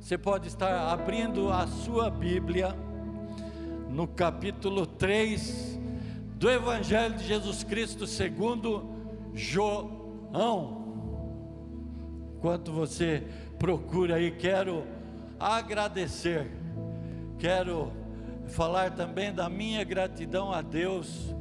Você 0.00 0.16
pode 0.16 0.48
estar 0.48 0.90
abrindo 0.90 1.52
a 1.52 1.66
sua 1.66 2.08
Bíblia 2.08 2.74
no 3.90 4.08
capítulo 4.08 4.86
3 4.86 5.78
do 6.36 6.50
Evangelho 6.50 7.16
de 7.16 7.24
Jesus 7.24 7.62
Cristo 7.62 8.06
segundo 8.06 8.88
João. 9.34 10.80
Enquanto 12.34 12.72
você 12.72 13.24
procura 13.58 14.14
aí, 14.16 14.30
quero 14.30 14.84
agradecer, 15.38 16.50
quero 17.38 17.92
falar 18.48 18.92
também 18.92 19.32
da 19.32 19.50
minha 19.50 19.84
gratidão 19.84 20.50
a 20.50 20.62
Deus 20.62 21.32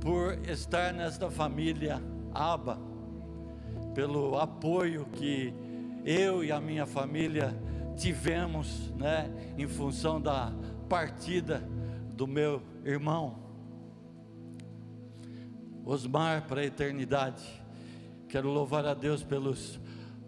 por 0.00 0.36
estar 0.48 0.92
nesta 0.92 1.30
família 1.30 2.02
Aba, 2.34 2.76
pelo 3.94 4.36
apoio 4.36 5.06
que 5.12 5.54
eu 6.04 6.42
e 6.42 6.50
a 6.50 6.60
minha 6.60 6.86
família 6.86 7.69
tivemos, 8.00 8.90
né, 8.96 9.30
em 9.58 9.68
função 9.68 10.18
da 10.18 10.50
partida 10.88 11.62
do 12.14 12.26
meu 12.26 12.62
irmão 12.82 13.38
Osmar 15.84 16.46
para 16.46 16.62
a 16.62 16.64
eternidade. 16.64 17.44
Quero 18.26 18.48
louvar 18.48 18.86
a 18.86 18.94
Deus 18.94 19.22
pelos 19.22 19.78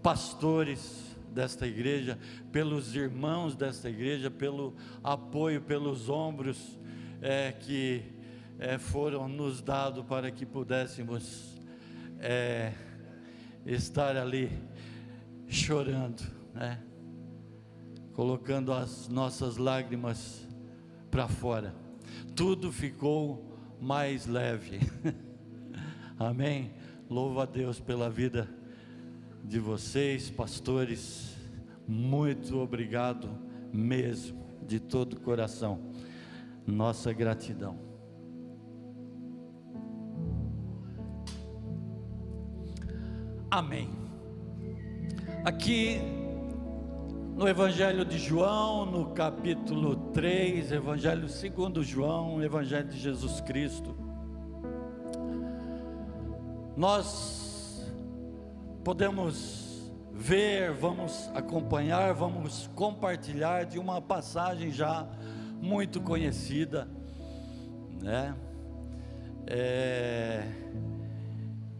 pastores 0.02 1.16
desta 1.30 1.66
igreja, 1.66 2.18
pelos 2.50 2.94
irmãos 2.94 3.56
desta 3.56 3.88
igreja, 3.88 4.30
pelo 4.30 4.74
apoio, 5.02 5.62
pelos 5.62 6.10
ombros 6.10 6.78
é, 7.22 7.52
que 7.52 8.02
é, 8.58 8.76
foram 8.76 9.28
nos 9.28 9.62
dados 9.62 10.04
para 10.04 10.30
que 10.30 10.44
pudéssemos 10.44 11.58
é, 12.18 12.72
estar 13.64 14.16
ali 14.16 14.50
chorando, 15.48 16.22
né? 16.52 16.78
Colocando 18.14 18.72
as 18.72 19.08
nossas 19.08 19.56
lágrimas 19.56 20.46
para 21.10 21.28
fora. 21.28 21.74
Tudo 22.34 22.72
ficou 22.72 23.56
mais 23.80 24.26
leve. 24.26 24.80
Amém. 26.18 26.70
Louva 27.08 27.42
a 27.42 27.46
Deus 27.46 27.80
pela 27.80 28.08
vida 28.08 28.48
de 29.44 29.58
vocês, 29.58 30.30
pastores. 30.30 31.36
Muito 31.86 32.58
obrigado 32.58 33.28
mesmo, 33.72 34.40
de 34.66 34.78
todo 34.78 35.14
o 35.14 35.20
coração. 35.20 35.92
Nossa 36.66 37.12
gratidão. 37.12 37.78
Amém. 43.50 43.90
Aqui 45.44 46.21
no 47.34 47.48
Evangelho 47.48 48.04
de 48.04 48.18
João, 48.18 48.84
no 48.84 49.06
capítulo 49.10 49.96
3, 50.12 50.70
Evangelho 50.72 51.28
segundo 51.28 51.82
João, 51.82 52.42
Evangelho 52.42 52.88
de 52.88 52.98
Jesus 52.98 53.40
Cristo, 53.40 53.96
nós 56.76 57.90
podemos 58.84 59.90
ver, 60.12 60.72
vamos 60.72 61.30
acompanhar, 61.34 62.12
vamos 62.12 62.68
compartilhar 62.74 63.64
de 63.64 63.78
uma 63.78 64.00
passagem 64.00 64.70
já 64.70 65.08
muito 65.60 66.00
conhecida, 66.00 66.88
né? 68.02 68.34
É, 69.46 70.44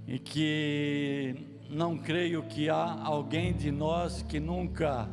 e 0.06 0.18
que 0.18 1.36
não 1.70 1.96
creio 1.96 2.42
que 2.42 2.68
há 2.68 3.02
alguém 3.04 3.52
de 3.52 3.70
nós 3.70 4.22
que 4.22 4.40
nunca 4.40 5.08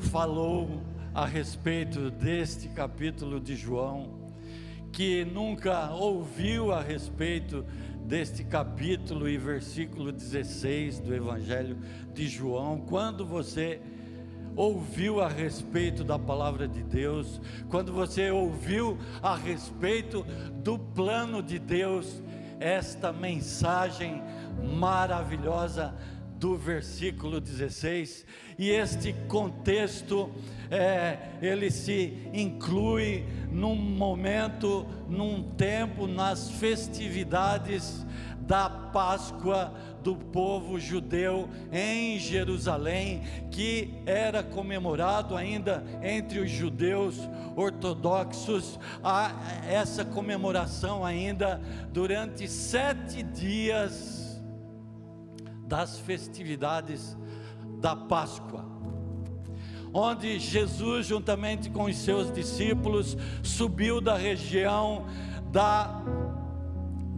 falou 0.00 0.82
a 1.14 1.26
respeito 1.26 2.10
deste 2.10 2.68
capítulo 2.68 3.38
de 3.38 3.54
João, 3.54 4.08
que 4.90 5.24
nunca 5.24 5.90
ouviu 5.90 6.72
a 6.72 6.80
respeito 6.80 7.64
deste 8.06 8.42
capítulo 8.42 9.28
e 9.28 9.36
versículo 9.36 10.10
16 10.10 11.00
do 11.00 11.14
Evangelho 11.14 11.78
de 12.12 12.26
João, 12.26 12.80
quando 12.80 13.24
você 13.24 13.80
ouviu 14.56 15.20
a 15.20 15.28
respeito 15.28 16.02
da 16.02 16.18
palavra 16.18 16.66
de 16.66 16.82
Deus, 16.82 17.40
quando 17.68 17.92
você 17.92 18.30
ouviu 18.30 18.98
a 19.22 19.36
respeito 19.36 20.24
do 20.54 20.78
plano 20.78 21.42
de 21.42 21.58
Deus, 21.58 22.20
esta 22.58 23.12
mensagem 23.12 24.22
maravilhosa 24.76 25.94
do 26.40 26.56
versículo 26.56 27.38
16, 27.38 28.24
e 28.58 28.70
este 28.70 29.12
contexto, 29.28 30.30
é, 30.70 31.18
ele 31.42 31.70
se 31.70 32.16
inclui 32.32 33.26
num 33.52 33.76
momento, 33.76 34.86
num 35.06 35.42
tempo, 35.42 36.06
nas 36.06 36.50
festividades 36.52 38.06
da 38.40 38.70
Páscoa 38.70 39.72
do 40.02 40.16
povo 40.16 40.80
judeu 40.80 41.46
em 41.70 42.18
Jerusalém, 42.18 43.22
que 43.50 43.92
era 44.06 44.42
comemorado 44.42 45.36
ainda 45.36 45.84
entre 46.02 46.40
os 46.40 46.50
judeus 46.50 47.16
ortodoxos, 47.54 48.80
a 49.04 49.32
essa 49.68 50.06
comemoração 50.06 51.04
ainda 51.04 51.60
durante 51.92 52.48
sete 52.48 53.22
dias 53.22 54.19
das 55.70 56.00
festividades 56.00 57.16
da 57.80 57.94
Páscoa, 57.94 58.64
onde 59.94 60.36
Jesus, 60.40 61.06
juntamente 61.06 61.70
com 61.70 61.84
os 61.84 61.96
seus 61.96 62.32
discípulos, 62.32 63.16
subiu 63.40 64.00
da 64.00 64.16
região 64.16 65.06
da 65.52 66.02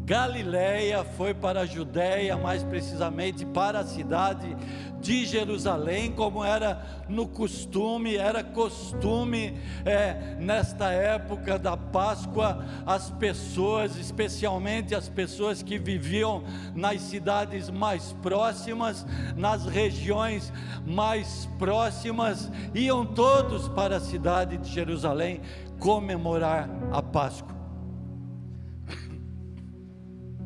Galileia, 0.04 1.04
foi 1.04 1.32
para 1.32 1.60
a 1.60 1.66
Judéia, 1.66 2.36
mais 2.36 2.64
precisamente 2.64 3.46
para 3.46 3.78
a 3.78 3.84
cidade 3.84 4.56
de 5.00 5.24
Jerusalém, 5.24 6.10
como 6.12 6.44
era 6.44 7.04
no 7.08 7.26
costume, 7.26 8.16
era 8.16 8.42
costume 8.42 9.56
é, 9.84 10.36
nesta 10.41 10.91
época 10.91 11.56
da 11.56 11.76
Páscoa, 11.76 12.64
as 12.84 13.10
pessoas, 13.10 13.96
especialmente 13.96 14.92
as 14.92 15.08
pessoas 15.08 15.62
que 15.62 15.78
viviam 15.78 16.42
nas 16.74 17.00
cidades 17.02 17.70
mais 17.70 18.12
próximas, 18.22 19.06
nas 19.36 19.66
regiões 19.66 20.52
mais 20.84 21.48
próximas, 21.60 22.50
iam 22.74 23.06
todos 23.06 23.68
para 23.68 23.96
a 23.96 24.00
cidade 24.00 24.56
de 24.56 24.68
Jerusalém 24.68 25.41
comemorar 25.78 26.68
a 26.92 27.00
Páscoa. 27.00 27.61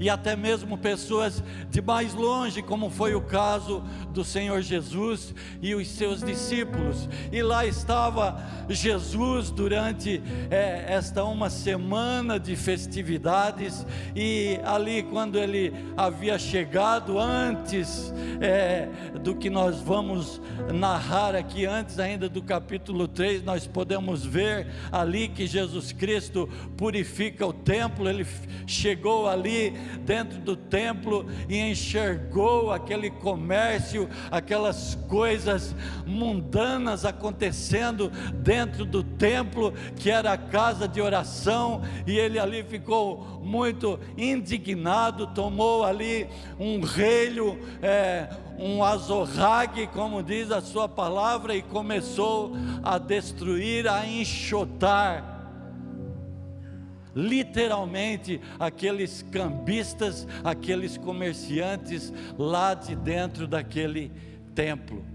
e 0.00 0.10
até 0.10 0.36
mesmo 0.36 0.76
pessoas 0.76 1.42
de 1.70 1.80
mais 1.80 2.14
longe, 2.14 2.62
como 2.62 2.90
foi 2.90 3.14
o 3.14 3.20
caso 3.20 3.82
do 4.10 4.24
Senhor 4.24 4.60
Jesus 4.62 5.34
e 5.60 5.74
os 5.74 5.88
seus 5.88 6.20
discípulos. 6.22 7.08
E 7.32 7.42
lá 7.42 7.66
estava 7.66 8.40
Jesus 8.68 9.50
durante 9.50 10.22
é, 10.50 10.84
esta 10.88 11.24
uma 11.24 11.50
semana 11.50 12.38
de 12.38 12.56
festividades, 12.56 13.86
e 14.14 14.58
ali, 14.64 15.02
quando 15.02 15.38
ele 15.38 15.72
havia 15.96 16.38
chegado, 16.38 17.18
antes 17.18 18.12
é, 18.40 18.88
do 19.20 19.34
que 19.34 19.50
nós 19.50 19.80
vamos 19.80 20.40
narrar 20.72 21.34
aqui, 21.34 21.66
antes 21.66 21.98
ainda 21.98 22.28
do 22.28 22.42
capítulo 22.42 23.06
3, 23.08 23.42
nós 23.42 23.66
podemos 23.66 24.24
ver 24.24 24.66
ali 24.90 25.28
que 25.28 25.46
Jesus 25.46 25.92
Cristo 25.92 26.48
purifica 26.76 27.46
o 27.46 27.52
templo, 27.52 28.08
ele 28.08 28.26
chegou 28.66 29.28
ali 29.28 29.74
dentro 30.04 30.38
do 30.38 30.56
templo 30.56 31.26
e 31.48 31.58
enxergou 31.58 32.72
aquele 32.72 33.10
comércio, 33.10 34.08
aquelas 34.30 34.94
coisas 35.08 35.74
mundanas 36.06 37.04
acontecendo 37.04 38.10
dentro 38.34 38.84
do 38.84 39.02
templo, 39.02 39.72
que 39.96 40.10
era 40.10 40.32
a 40.32 40.38
casa 40.38 40.86
de 40.86 41.00
oração, 41.00 41.82
e 42.06 42.18
ele 42.18 42.38
ali 42.38 42.62
ficou 42.62 43.40
muito 43.42 43.98
indignado, 44.16 45.26
tomou 45.28 45.84
ali 45.84 46.26
um 46.58 46.80
relho, 46.80 47.58
é, 47.82 48.28
um 48.58 48.82
azorrague, 48.82 49.86
como 49.88 50.22
diz 50.22 50.50
a 50.50 50.60
sua 50.60 50.88
palavra, 50.88 51.54
e 51.54 51.62
começou 51.62 52.52
a 52.82 52.98
destruir, 52.98 53.88
a 53.88 54.06
enxotar 54.06 55.33
literalmente 57.14 58.40
aqueles 58.58 59.22
cambistas, 59.22 60.26
aqueles 60.42 60.96
comerciantes 60.96 62.12
lá 62.38 62.74
de 62.74 62.94
dentro 62.94 63.46
daquele 63.46 64.10
templo. 64.54 65.14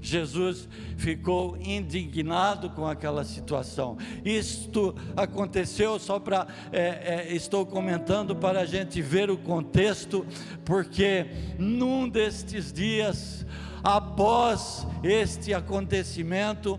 Jesus 0.00 0.68
ficou 0.96 1.56
indignado 1.60 2.70
com 2.70 2.86
aquela 2.86 3.24
situação. 3.24 3.96
Isto 4.24 4.94
aconteceu 5.16 5.98
só 5.98 6.20
para, 6.20 6.46
é, 6.72 7.26
é, 7.28 7.34
estou 7.34 7.66
comentando 7.66 8.34
para 8.36 8.60
a 8.60 8.64
gente 8.64 9.02
ver 9.02 9.28
o 9.30 9.36
contexto, 9.36 10.24
porque 10.64 11.26
num 11.58 12.08
destes 12.08 12.72
dias, 12.72 13.44
após 13.82 14.86
este 15.02 15.52
acontecimento, 15.52 16.78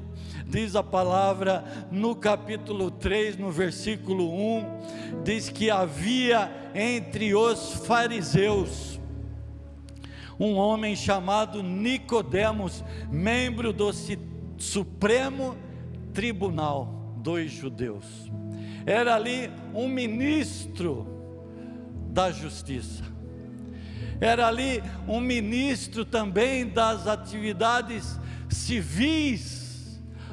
diz 0.50 0.75
a 0.75 0.81
palavra 0.81 1.63
no 1.92 2.16
capítulo 2.16 2.90
3, 2.90 3.38
no 3.38 3.51
versículo 3.51 4.34
1, 4.34 5.24
diz 5.24 5.50
que 5.50 5.69
havia 5.69 6.51
entre 6.74 7.36
os 7.36 7.86
fariseus 7.86 9.00
um 10.40 10.56
homem 10.56 10.96
chamado 10.96 11.62
Nicodemos, 11.62 12.84
membro 13.12 13.74
do 13.74 13.92
Supremo 14.57 15.57
Tribunal 16.13 17.13
dos 17.18 17.51
Judeus. 17.51 18.06
Era 18.86 19.16
ali 19.16 19.51
um 19.74 19.88
ministro 19.88 21.06
da 22.10 22.31
justiça. 22.31 23.04
Era 24.22 24.48
ali 24.48 24.81
um 25.07 25.19
ministro 25.19 26.06
também 26.06 26.66
das 26.66 27.06
atividades 27.06 28.18
civis 28.50 29.58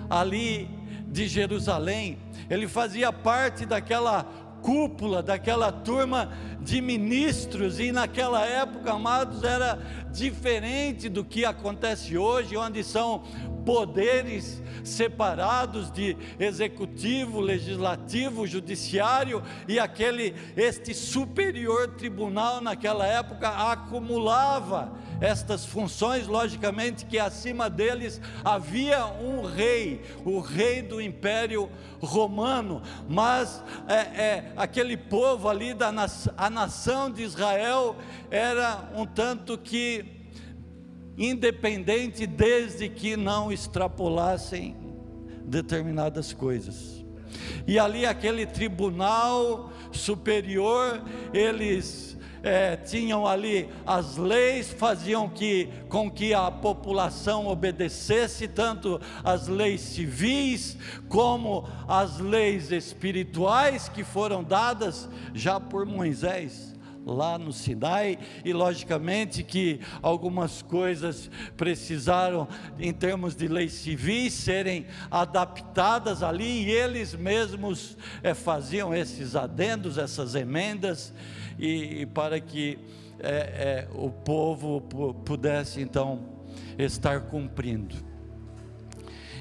ali 0.08 0.68
de 1.08 1.26
Jerusalém. 1.26 2.18
Ele 2.48 2.68
fazia 2.68 3.12
parte 3.12 3.64
daquela 3.64 4.24
cúpula, 4.62 5.22
daquela 5.22 5.70
turma 5.70 6.32
de 6.60 6.80
ministros, 6.80 7.78
e 7.78 7.92
naquela 7.92 8.44
época, 8.44 8.92
amados, 8.92 9.44
era 9.44 9.78
diferente 10.12 11.08
do 11.08 11.24
que 11.24 11.44
acontece 11.44 12.18
hoje, 12.18 12.56
onde 12.56 12.82
são 12.82 13.22
poderes 13.64 14.62
separados 14.84 15.90
de 15.90 16.16
executivo, 16.38 17.40
legislativo, 17.40 18.46
judiciário 18.46 19.42
e 19.66 19.78
aquele 19.78 20.34
este 20.56 20.94
superior 20.94 21.88
tribunal 21.96 22.60
naquela 22.60 23.06
época 23.06 23.48
acumulava 23.48 24.92
estas 25.20 25.64
funções, 25.64 26.26
logicamente 26.26 27.06
que 27.06 27.18
acima 27.18 27.70
deles 27.70 28.20
havia 28.44 29.06
um 29.06 29.42
rei, 29.42 30.02
o 30.24 30.40
rei 30.40 30.82
do 30.82 31.00
Império 31.00 31.70
Romano, 32.00 32.82
mas 33.08 33.62
é, 33.88 33.94
é, 33.94 34.52
aquele 34.56 34.96
povo 34.96 35.48
ali 35.48 35.72
da 35.72 35.92
a 36.36 36.50
nação 36.50 37.10
de 37.10 37.22
Israel 37.22 37.96
era 38.30 38.90
um 38.94 39.06
tanto 39.06 39.56
que 39.56 40.04
independente 41.16 42.26
desde 42.26 42.88
que 42.88 43.16
não 43.16 43.50
extrapolassem 43.50 44.76
determinadas 45.44 46.32
coisas. 46.32 47.04
E 47.66 47.78
ali 47.78 48.04
aquele 48.04 48.46
tribunal 48.46 49.72
superior, 49.92 51.02
eles 51.32 52.15
é, 52.46 52.76
tinham 52.76 53.26
ali 53.26 53.68
as 53.84 54.16
leis, 54.16 54.70
faziam 54.70 55.28
que, 55.28 55.68
com 55.88 56.10
que 56.10 56.32
a 56.32 56.50
população 56.50 57.48
obedecesse 57.48 58.46
tanto 58.46 59.00
as 59.24 59.48
leis 59.48 59.80
civis 59.80 60.76
como 61.08 61.68
as 61.88 62.18
leis 62.20 62.70
espirituais 62.70 63.88
que 63.88 64.04
foram 64.04 64.44
dadas 64.44 65.08
já 65.34 65.58
por 65.58 65.84
Moisés 65.84 66.75
lá 67.06 67.38
no 67.38 67.52
Sinai, 67.52 68.18
e 68.44 68.52
logicamente 68.52 69.44
que 69.44 69.80
algumas 70.02 70.60
coisas 70.60 71.30
precisaram, 71.56 72.48
em 72.80 72.92
termos 72.92 73.36
de 73.36 73.46
leis 73.46 73.72
civis, 73.74 74.32
serem 74.32 74.86
adaptadas 75.08 76.24
ali, 76.24 76.64
e 76.64 76.70
eles 76.70 77.14
mesmos 77.14 77.96
é, 78.24 78.34
faziam 78.34 78.92
esses 78.92 79.36
adendos, 79.36 79.96
essas 79.96 80.34
emendas, 80.34 81.14
e, 81.56 82.02
e 82.02 82.06
para 82.06 82.40
que 82.40 82.76
é, 83.20 83.28
é, 83.28 83.88
o 83.94 84.10
povo 84.10 84.80
pudesse 85.24 85.80
então 85.80 86.20
estar 86.76 87.20
cumprindo. 87.20 87.94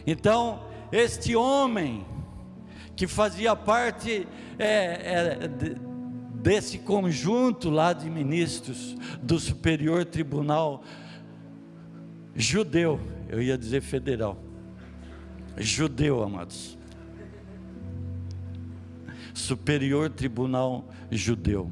Então, 0.06 0.64
este 0.92 1.36
homem 1.36 2.06
que 2.96 3.08
fazia 3.08 3.56
parte 3.56 4.28
é, 4.58 5.48
de, 5.48 5.95
desse 6.46 6.78
conjunto 6.78 7.72
lá 7.72 7.92
de 7.92 8.08
ministros 8.08 8.96
do 9.20 9.40
Superior 9.40 10.06
Tribunal 10.06 10.84
Judeu, 12.36 13.00
eu 13.28 13.42
ia 13.42 13.58
dizer 13.58 13.82
federal, 13.82 14.38
judeu, 15.58 16.22
amados. 16.22 16.78
Superior 19.34 20.12
Tribunal 20.12 20.86
Judeu. 21.10 21.72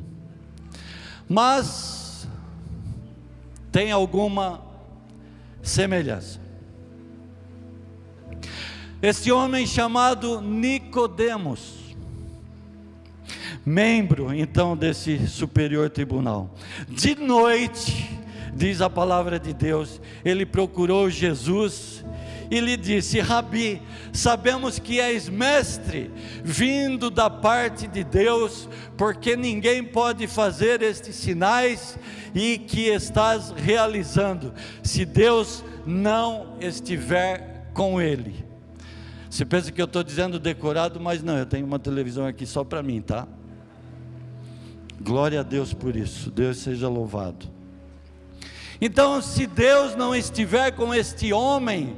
Mas 1.30 2.28
tem 3.72 3.92
alguma 3.92 4.60
semelhança. 5.62 6.42
Este 9.00 9.31
homem 9.31 9.68
chamado 9.68 10.42
Nicodemos, 10.42 11.82
membro 13.65 14.33
então 14.33 14.75
desse 14.75 15.27
superior 15.27 15.89
tribunal. 15.89 16.54
De 16.88 17.15
noite, 17.15 18.10
diz 18.54 18.81
a 18.81 18.89
palavra 18.89 19.39
de 19.39 19.54
Deus, 19.54 20.01
ele 20.24 20.45
procurou 20.45 21.10
Jesus 21.10 22.04
e 22.51 22.60
lhe 22.60 22.77
disse: 22.77 23.19
Rabi, 23.19 23.81
sabemos 24.12 24.77
que 24.77 25.00
és 25.00 25.27
mestre, 25.30 26.12
vindo 26.44 27.10
da 27.10 27.30
parte 27.30 27.88
de 27.88 28.04
Deus, 28.04 28.69
porque 28.98 29.36
ninguém 29.36 29.83
pode 29.83 30.27
fazer 30.27 30.81
estes 30.81 31.16
sinais 31.16 31.98
e 32.36 32.57
que 32.57 32.89
estás 32.89 33.51
realizando, 33.51 34.54
se 34.83 35.06
Deus 35.06 35.63
não 35.86 36.57
estiver 36.59 37.69
com 37.74 38.01
ele. 38.01 38.45
Você 39.30 39.45
pensa 39.45 39.71
que 39.71 39.81
eu 39.81 39.86
estou 39.86 40.04
dizendo 40.04 40.38
decorado, 40.38 41.00
mas 41.00 41.24
não, 41.24 41.38
eu 41.38 41.45
tenho 41.45 41.66
uma 41.66 41.80
televisão 41.80 42.27
aqui 42.27 42.45
só 42.45 42.63
para 42.63 42.83
mim, 42.83 43.01
tá? 43.01 43.27
Glória 45.00 45.42
a 45.42 45.44
Deus 45.44 45.74
por 45.74 45.95
isso, 45.95 46.31
Deus 46.31 46.57
seja 46.57 46.88
louvado. 46.88 47.48
Então, 48.81 49.22
se 49.22 49.48
Deus 49.48 49.95
não 49.95 50.16
estiver 50.16 50.72
com 50.72 50.94
este 50.94 51.31
homem, 51.31 51.95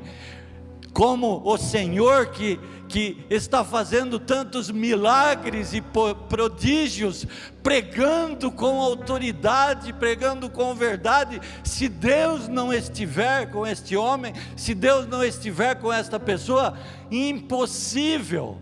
como 0.94 1.42
o 1.44 1.58
Senhor 1.58 2.28
que, 2.28 2.60
que 2.88 3.26
está 3.30 3.66
fazendo 3.66 4.18
tantos 4.20 4.72
milagres 4.72 5.74
e 5.74 5.84
prodígios, 6.30 7.28
pregando 7.62 8.52
com 8.52 8.80
autoridade, 8.80 9.92
pregando 9.94 10.50
com 10.50 10.74
verdade, 10.74 11.42
se 11.64 11.90
Deus 11.90 12.48
não 12.48 12.72
estiver 12.72 13.52
com 13.52 13.68
este 13.68 13.98
homem, 13.98 14.34
se 14.56 14.74
Deus 14.74 15.06
não 15.08 15.24
estiver 15.24 15.76
com 15.76 15.92
esta 15.92 16.20
pessoa, 16.20 16.78
impossível 17.12 18.58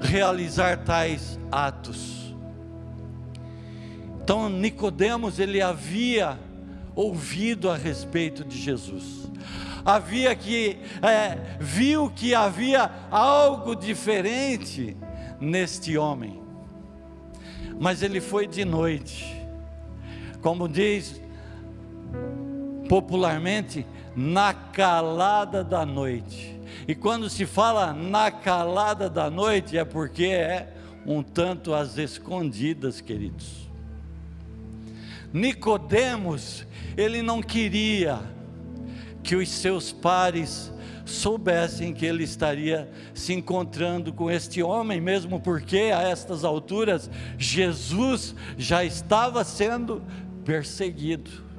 realizar 0.00 0.78
tais 0.78 1.38
atos. 1.52 2.19
Então 4.30 4.48
Nicodemos 4.48 5.40
ele 5.40 5.60
havia 5.60 6.38
ouvido 6.94 7.68
a 7.68 7.76
respeito 7.76 8.44
de 8.44 8.56
Jesus. 8.56 9.28
Havia 9.84 10.36
que 10.36 10.78
é, 11.02 11.56
viu 11.58 12.08
que 12.08 12.32
havia 12.32 12.88
algo 13.10 13.74
diferente 13.74 14.96
neste 15.40 15.98
homem. 15.98 16.40
Mas 17.80 18.04
ele 18.04 18.20
foi 18.20 18.46
de 18.46 18.64
noite. 18.64 19.44
Como 20.40 20.68
diz 20.68 21.20
popularmente, 22.88 23.84
na 24.14 24.54
calada 24.54 25.64
da 25.64 25.84
noite. 25.84 26.56
E 26.86 26.94
quando 26.94 27.28
se 27.28 27.44
fala 27.46 27.92
na 27.92 28.30
calada 28.30 29.10
da 29.10 29.28
noite 29.28 29.76
é 29.76 29.84
porque 29.84 30.26
é 30.26 30.72
um 31.04 31.20
tanto 31.20 31.74
às 31.74 31.98
escondidas, 31.98 33.00
queridos. 33.00 33.59
Nicodemos, 35.32 36.66
ele 36.96 37.22
não 37.22 37.42
queria 37.42 38.20
que 39.22 39.36
os 39.36 39.48
seus 39.48 39.92
pares 39.92 40.72
soubessem 41.04 41.92
que 41.92 42.06
ele 42.06 42.24
estaria 42.24 42.88
se 43.14 43.32
encontrando 43.32 44.12
com 44.12 44.30
este 44.30 44.62
homem, 44.62 45.00
mesmo 45.00 45.40
porque 45.40 45.90
a 45.94 46.02
estas 46.02 46.44
alturas 46.44 47.10
Jesus 47.36 48.34
já 48.56 48.84
estava 48.84 49.44
sendo 49.44 50.02
perseguido. 50.44 51.50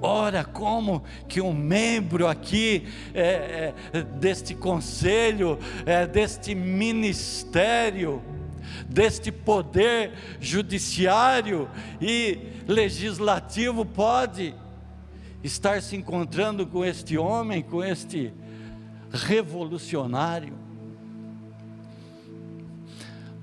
Ora, 0.00 0.44
como 0.44 1.02
que 1.28 1.40
um 1.40 1.52
membro 1.52 2.26
aqui 2.26 2.86
é, 3.14 3.72
é, 3.92 4.02
deste 4.02 4.54
conselho, 4.54 5.58
é, 5.86 6.06
deste 6.06 6.54
ministério, 6.54 8.22
deste 8.88 9.30
poder 9.30 10.12
judiciário 10.40 11.68
e 12.00 12.38
legislativo 12.66 13.84
pode 13.84 14.54
estar 15.42 15.82
se 15.82 15.94
encontrando 15.96 16.66
com 16.66 16.84
este 16.84 17.18
homem, 17.18 17.62
com 17.62 17.84
este 17.84 18.32
revolucionário. 19.10 20.54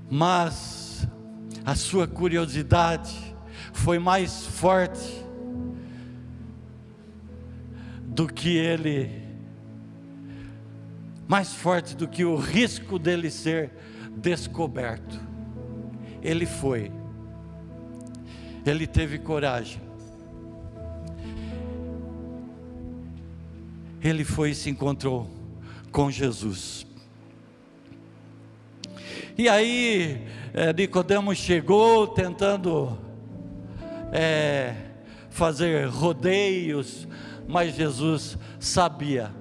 Mas 0.10 1.08
a 1.64 1.76
sua 1.76 2.08
curiosidade 2.08 3.16
foi 3.72 4.00
mais 4.00 4.46
forte 4.46 5.26
do 8.00 8.28
que 8.28 8.58
ele, 8.58 9.22
mais 11.28 11.54
forte 11.54 11.96
do 11.96 12.08
que 12.08 12.26
o 12.26 12.36
risco 12.36 13.00
dele 13.00 13.32
ser 13.32 13.72
descoberto. 14.18 15.20
Ele 16.22 16.46
foi, 16.46 16.92
ele 18.66 18.86
teve 18.86 19.18
coragem, 19.18 19.82
ele 24.04 24.24
foi 24.24 24.52
e 24.52 24.56
se 24.56 24.70
encontrou 24.70 25.28
com 25.92 26.12
Jesus. 26.12 26.86
E 29.38 29.50
aí, 29.50 30.28
é, 30.54 30.72
Nicodemos 30.74 31.38
chegou 31.38 32.08
tentando 32.08 32.98
é, 34.12 34.76
fazer 35.30 35.88
rodeios, 35.88 37.08
mas 37.48 37.76
Jesus 37.76 38.38
sabia 38.60 39.32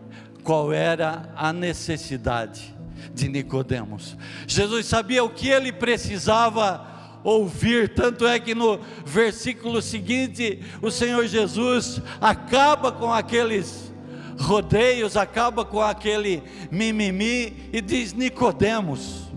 qual 0.43 0.73
era 0.73 1.31
a 1.37 1.53
necessidade 1.53 2.80
de 3.15 3.29
Nicodemos. 3.29 4.17
Jesus 4.47 4.87
sabia 4.87 5.25
o 5.25 5.31
que 5.31 5.49
ele 5.49 5.73
precisava 5.73 6.87
ouvir, 7.23 7.95
tanto 7.95 8.27
é 8.27 8.39
que 8.39 8.55
no 8.55 8.81
versículo 9.05 9.83
seguinte, 9.83 10.63
o 10.81 10.91
Senhor 10.91 11.27
Jesus 11.27 12.01
acaba 12.21 12.91
com 12.91 13.13
aqueles 13.13 13.93
rodeios, 14.39 15.17
acaba 15.17 15.65
com 15.65 15.81
aquele 15.81 16.43
mimimi 16.71 17.69
e 17.73 17.81
diz: 17.81 18.13
Nicodemos, 18.13 19.31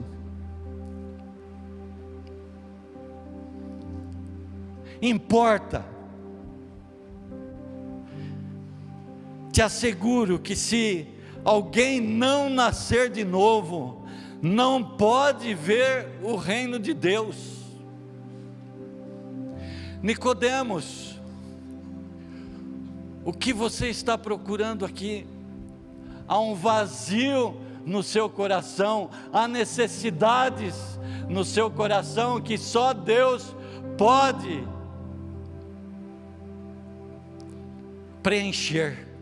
importa. 5.01 5.93
Te 9.51 9.61
asseguro 9.61 10.39
que 10.39 10.55
se 10.55 11.07
alguém 11.43 11.99
não 11.99 12.49
nascer 12.49 13.09
de 13.09 13.23
novo, 13.23 14.05
não 14.41 14.83
pode 14.83 15.53
ver 15.53 16.07
o 16.21 16.35
reino 16.35 16.79
de 16.79 16.93
Deus. 16.93 17.35
Nicodemos, 20.01 21.19
o 23.23 23.31
que 23.31 23.53
você 23.53 23.87
está 23.87 24.17
procurando 24.17 24.85
aqui? 24.85 25.25
Há 26.27 26.39
um 26.39 26.55
vazio 26.55 27.55
no 27.85 28.03
seu 28.03 28.29
coração, 28.29 29.09
há 29.31 29.47
necessidades 29.47 30.75
no 31.29 31.45
seu 31.45 31.71
coração 31.71 32.41
que 32.41 32.57
só 32.57 32.93
Deus 32.93 33.55
pode 33.97 34.67
preencher. 38.21 39.12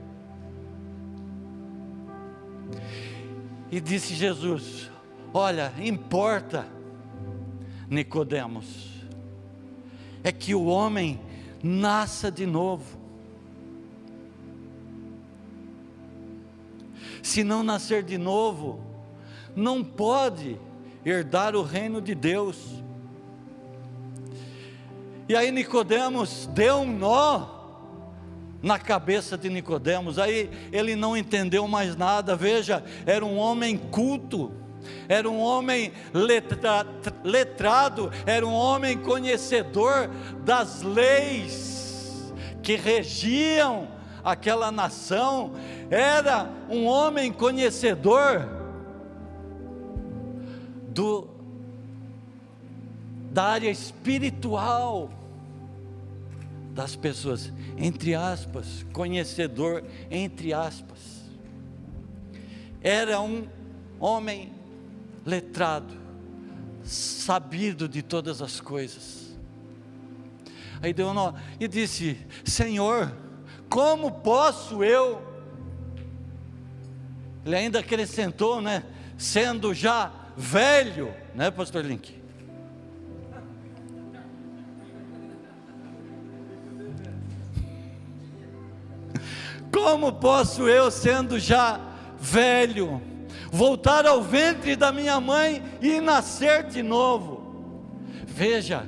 E 3.71 3.79
disse 3.79 4.13
Jesus: 4.13 4.91
Olha, 5.33 5.73
importa, 5.79 6.67
Nicodemos, 7.89 8.89
é 10.23 10.31
que 10.31 10.53
o 10.53 10.65
homem 10.65 11.21
nasça 11.63 12.29
de 12.29 12.45
novo. 12.45 12.99
Se 17.23 17.43
não 17.43 17.63
nascer 17.63 18.03
de 18.03 18.17
novo, 18.17 18.83
não 19.55 19.83
pode 19.83 20.59
herdar 21.05 21.55
o 21.55 21.61
reino 21.61 22.01
de 22.01 22.13
Deus. 22.13 22.57
E 25.29 25.35
aí 25.35 25.49
Nicodemos 25.49 26.47
deu 26.47 26.77
um 26.77 26.97
nó 26.97 27.60
na 28.61 28.77
cabeça 28.77 29.37
de 29.37 29.49
Nicodemos. 29.49 30.19
Aí 30.19 30.49
ele 30.71 30.95
não 30.95 31.15
entendeu 31.15 31.67
mais 31.67 31.95
nada. 31.95 32.35
Veja, 32.35 32.83
era 33.05 33.25
um 33.25 33.37
homem 33.37 33.77
culto, 33.77 34.51
era 35.07 35.29
um 35.29 35.39
homem 35.39 35.91
letra, 36.13 36.85
letrado, 37.23 38.11
era 38.25 38.45
um 38.45 38.53
homem 38.53 38.97
conhecedor 38.97 40.09
das 40.43 40.81
leis 40.81 42.33
que 42.61 42.75
regiam 42.75 43.87
aquela 44.23 44.71
nação, 44.71 45.53
era 45.89 46.49
um 46.69 46.85
homem 46.85 47.31
conhecedor 47.31 48.47
do 50.89 51.27
da 53.31 53.45
área 53.45 53.69
espiritual 53.69 55.09
das 56.73 56.95
pessoas, 56.95 57.51
entre 57.77 58.15
aspas, 58.15 58.85
conhecedor, 58.93 59.83
entre 60.09 60.53
aspas. 60.53 61.21
Era 62.81 63.19
um 63.19 63.47
homem 63.99 64.51
letrado, 65.25 65.93
sabido 66.83 67.87
de 67.87 68.01
todas 68.01 68.41
as 68.41 68.59
coisas. 68.59 69.37
Aí 70.81 70.93
deu 70.93 71.09
um 71.09 71.13
nó 71.13 71.33
e 71.59 71.67
disse: 71.67 72.17
Senhor, 72.43 73.11
como 73.69 74.11
posso 74.11 74.83
eu? 74.83 75.21
Ele 77.45 77.55
ainda 77.55 77.79
acrescentou, 77.79 78.61
né? 78.61 78.83
Sendo 79.17 79.73
já 79.73 80.11
velho, 80.35 81.13
né, 81.35 81.51
Pastor 81.51 81.85
Link? 81.85 82.20
Como 89.83 90.13
posso 90.13 90.69
eu, 90.69 90.91
sendo 90.91 91.39
já 91.39 91.79
velho, 92.19 93.01
voltar 93.51 94.05
ao 94.05 94.21
ventre 94.21 94.75
da 94.75 94.91
minha 94.91 95.19
mãe 95.19 95.63
e 95.81 95.99
nascer 95.99 96.65
de 96.65 96.83
novo? 96.83 97.41
Veja 98.27 98.87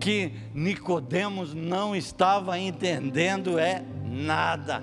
que 0.00 0.32
Nicodemos 0.52 1.54
não 1.54 1.94
estava 1.94 2.58
entendendo 2.58 3.56
é 3.56 3.84
nada. 4.04 4.82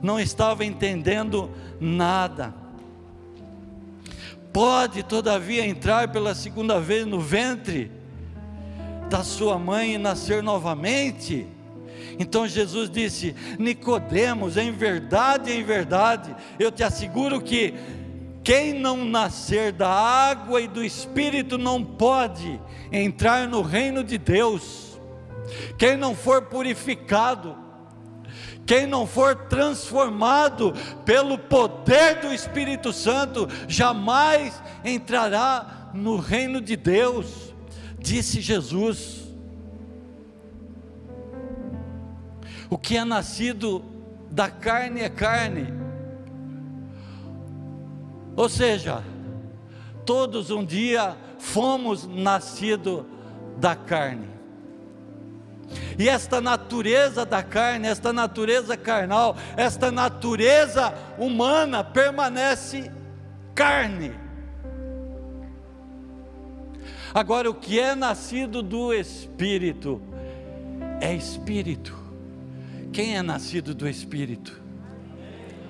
Não 0.00 0.20
estava 0.20 0.64
entendendo 0.64 1.50
nada. 1.80 2.54
Pode, 4.52 5.02
todavia, 5.02 5.66
entrar 5.66 6.12
pela 6.12 6.36
segunda 6.36 6.78
vez 6.78 7.04
no 7.04 7.18
ventre 7.18 7.90
da 9.10 9.24
sua 9.24 9.58
mãe 9.58 9.94
e 9.94 9.98
nascer 9.98 10.40
novamente? 10.40 11.55
Então 12.18 12.46
Jesus 12.46 12.88
disse: 12.90 13.34
Nicodemos, 13.58 14.56
em 14.56 14.72
verdade, 14.72 15.52
em 15.52 15.62
verdade, 15.62 16.34
eu 16.58 16.70
te 16.70 16.82
asseguro 16.82 17.40
que 17.40 17.74
quem 18.46 18.72
não 18.72 19.04
nascer 19.04 19.72
da 19.72 19.88
água 19.88 20.60
e 20.60 20.68
do 20.68 20.84
espírito 20.84 21.58
não 21.58 21.82
pode 21.82 22.60
entrar 22.92 23.48
no 23.48 23.60
reino 23.60 24.04
de 24.04 24.16
Deus. 24.16 24.98
Quem 25.76 25.96
não 25.96 26.14
for 26.14 26.42
purificado, 26.42 27.56
quem 28.64 28.86
não 28.86 29.06
for 29.06 29.34
transformado 29.34 30.72
pelo 31.04 31.38
poder 31.38 32.20
do 32.20 32.32
Espírito 32.32 32.92
Santo, 32.92 33.48
jamais 33.66 34.62
entrará 34.84 35.90
no 35.94 36.16
reino 36.16 36.60
de 36.60 36.76
Deus, 36.76 37.52
disse 37.98 38.40
Jesus. 38.40 39.25
O 42.68 42.76
que 42.76 42.96
é 42.96 43.04
nascido 43.04 43.84
da 44.30 44.50
carne 44.50 45.00
é 45.00 45.08
carne. 45.08 45.72
Ou 48.36 48.48
seja, 48.48 49.02
todos 50.04 50.50
um 50.50 50.64
dia 50.64 51.16
fomos 51.38 52.06
nascidos 52.06 53.04
da 53.56 53.74
carne. 53.74 54.28
E 55.98 56.08
esta 56.08 56.40
natureza 56.40 57.24
da 57.24 57.42
carne, 57.42 57.88
esta 57.88 58.12
natureza 58.12 58.76
carnal, 58.76 59.36
esta 59.56 59.90
natureza 59.90 60.94
humana 61.18 61.82
permanece 61.82 62.92
carne. 63.54 64.12
Agora, 67.14 67.48
o 67.48 67.54
que 67.54 67.80
é 67.80 67.94
nascido 67.94 68.62
do 68.62 68.92
Espírito 68.92 70.02
é 71.00 71.14
Espírito. 71.14 72.05
Quem 72.96 73.14
é 73.14 73.20
nascido 73.20 73.74
do 73.74 73.86
Espírito? 73.86 74.58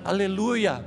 Aleluia! 0.01 0.81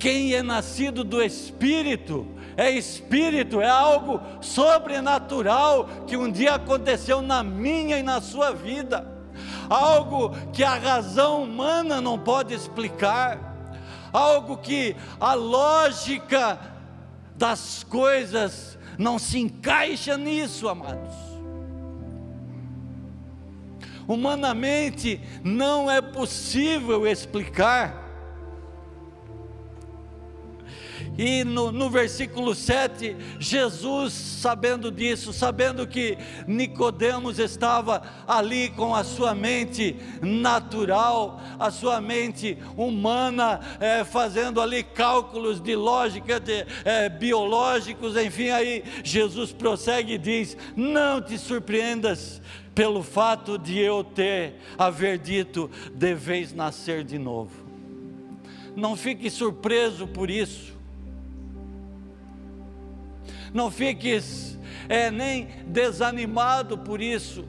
quem 0.00 0.34
é 0.34 0.42
nascido 0.42 1.04
do 1.04 1.22
Espírito, 1.22 2.26
é 2.56 2.70
espírito, 2.70 3.60
é 3.60 3.70
algo 3.70 4.20
sobrenatural 4.40 5.86
que 6.08 6.16
um 6.16 6.30
dia 6.30 6.56
aconteceu 6.56 7.22
na 7.22 7.42
minha 7.44 7.96
e 7.96 8.02
na 8.02 8.20
sua 8.20 8.52
vida, 8.52 9.06
algo 9.70 10.30
que 10.52 10.64
a 10.64 10.74
razão 10.74 11.44
humana 11.44 12.00
não 12.00 12.18
pode 12.18 12.52
explicar, 12.52 13.56
algo 14.12 14.58
que 14.58 14.94
a 15.20 15.34
lógica 15.34 16.58
das 17.36 17.84
coisas 17.84 18.76
não 18.98 19.20
se 19.20 19.38
encaixa 19.38 20.18
nisso, 20.18 20.68
amados. 20.68 21.23
Humanamente 24.06 25.20
não 25.42 25.90
é 25.90 26.00
possível 26.00 27.06
explicar. 27.06 28.04
E 31.16 31.44
no, 31.44 31.70
no, 31.70 31.88
versículo 31.88 32.54
7, 32.54 33.16
Jesus, 33.38 34.12
sabendo 34.12 34.90
disso, 34.90 35.32
sabendo 35.32 35.86
que 35.86 36.18
Nicodemos 36.46 37.38
estava 37.38 38.02
ali 38.26 38.70
com 38.70 38.94
a 38.94 39.04
sua 39.04 39.32
mente 39.32 39.96
natural, 40.20 41.40
a 41.58 41.70
sua 41.70 42.00
mente 42.00 42.58
humana, 42.76 43.60
é, 43.78 44.02
fazendo 44.02 44.60
ali 44.60 44.82
cálculos 44.82 45.60
de 45.60 45.76
lógica, 45.76 46.40
de, 46.40 46.66
é, 46.84 47.08
biológicos, 47.08 48.16
enfim, 48.16 48.50
aí 48.50 48.82
Jesus 49.04 49.52
prossegue 49.52 50.14
e 50.14 50.18
diz: 50.18 50.56
Não 50.74 51.22
te 51.22 51.38
surpreendas 51.38 52.42
pelo 52.74 53.02
fato 53.02 53.58
de 53.58 53.78
eu 53.78 54.02
ter 54.02 54.54
haver 54.76 55.18
dito, 55.18 55.70
deveis 55.94 56.52
nascer 56.52 57.04
de 57.04 57.18
novo. 57.18 57.64
Não 58.74 58.96
fique 58.96 59.30
surpreso 59.30 60.06
por 60.06 60.28
isso 60.30 60.74
não 63.54 63.70
fiques 63.70 64.58
é, 64.88 65.12
nem 65.12 65.46
desanimado 65.68 66.76
por 66.76 67.00
isso, 67.00 67.44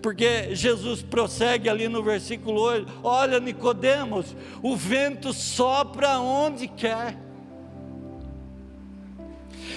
porque 0.00 0.54
Jesus 0.54 1.02
prossegue 1.02 1.68
ali 1.68 1.86
no 1.86 2.02
versículo 2.02 2.62
8: 2.62 3.00
Olha, 3.04 3.38
Nicodemos, 3.38 4.34
o 4.62 4.74
vento 4.74 5.34
sopra 5.34 6.18
onde 6.18 6.66
quer. 6.66 7.18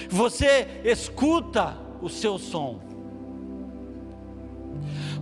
Você 0.08 0.80
escuta 0.84 1.76
o 2.00 2.08
seu 2.08 2.38
som, 2.38 2.80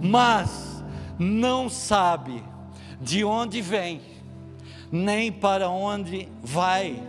mas 0.05 0.85
não 1.19 1.71
sabe 1.71 2.45
de 3.01 3.25
onde 3.25 3.63
vem, 3.63 4.03
nem 4.93 5.33
para 5.33 5.71
onde 5.71 6.29
vai. 6.43 7.03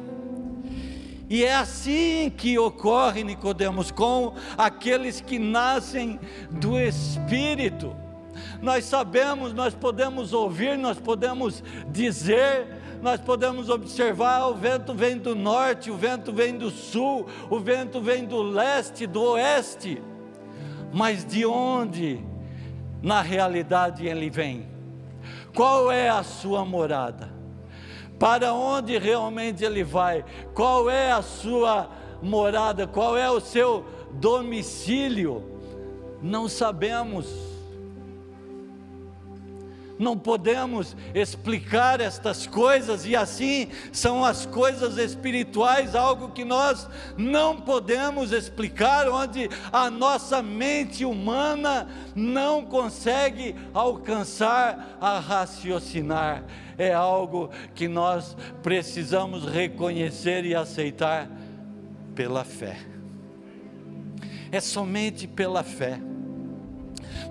E 1.29 1.43
é 1.43 1.55
assim 1.55 2.31
que 2.37 2.57
ocorre, 2.57 3.21
Nicodemos, 3.21 3.91
com 3.91 4.33
aqueles 4.57 5.19
que 5.19 5.37
nascem 5.37 6.17
do 6.49 6.79
Espírito. 6.79 7.93
Nós 8.61 8.85
sabemos, 8.85 9.51
nós 9.51 9.73
podemos 9.73 10.31
ouvir, 10.31 10.77
nós 10.77 10.97
podemos 10.97 11.61
dizer, 11.89 12.65
nós 13.01 13.19
podemos 13.19 13.69
observar: 13.69 14.47
o 14.47 14.53
vento 14.53 14.93
vem 14.93 15.17
do 15.17 15.35
norte, 15.35 15.91
o 15.91 15.97
vento 15.97 16.31
vem 16.31 16.57
do 16.57 16.69
sul, 16.69 17.27
o 17.49 17.59
vento 17.59 17.99
vem 17.99 18.23
do 18.23 18.41
leste, 18.41 19.05
do 19.05 19.21
oeste. 19.21 20.01
Mas 20.93 21.25
de 21.25 21.45
onde, 21.45 22.23
na 23.01 23.21
realidade, 23.21 24.07
ele 24.07 24.29
vem? 24.29 24.67
Qual 25.53 25.91
é 25.91 26.09
a 26.09 26.23
sua 26.23 26.65
morada? 26.65 27.35
para 28.19 28.53
onde 28.53 28.97
realmente 28.97 29.63
ele 29.63 29.83
vai, 29.83 30.23
qual 30.53 30.89
é 30.89 31.11
a 31.11 31.21
sua 31.21 31.89
morada, 32.21 32.87
qual 32.87 33.17
é 33.17 33.29
o 33.29 33.39
seu 33.39 33.85
domicílio, 34.13 35.43
não 36.21 36.47
sabemos. 36.47 37.54
Não 39.97 40.17
podemos 40.17 40.95
explicar 41.13 42.01
estas 42.01 42.45
coisas, 42.45 43.05
e 43.05 43.15
assim 43.15 43.69
são 43.91 44.25
as 44.25 44.45
coisas 44.45 44.97
espirituais, 44.97 45.95
algo 45.95 46.29
que 46.29 46.43
nós 46.43 46.87
não 47.17 47.59
podemos 47.59 48.31
explicar, 48.31 49.07
onde 49.09 49.49
a 49.71 49.89
nossa 49.89 50.41
mente 50.41 51.05
humana 51.05 51.87
não 52.15 52.65
consegue 52.65 53.55
alcançar 53.73 54.97
a 54.99 55.19
raciocinar 55.19 56.43
é 56.77 56.93
algo 56.93 57.49
que 57.73 57.87
nós 57.87 58.35
precisamos 58.61 59.45
reconhecer 59.45 60.45
e 60.45 60.53
aceitar 60.53 61.29
pela 62.13 62.43
fé. 62.43 62.77
É 64.51 64.59
somente 64.59 65.27
pela 65.27 65.63
fé. 65.63 65.99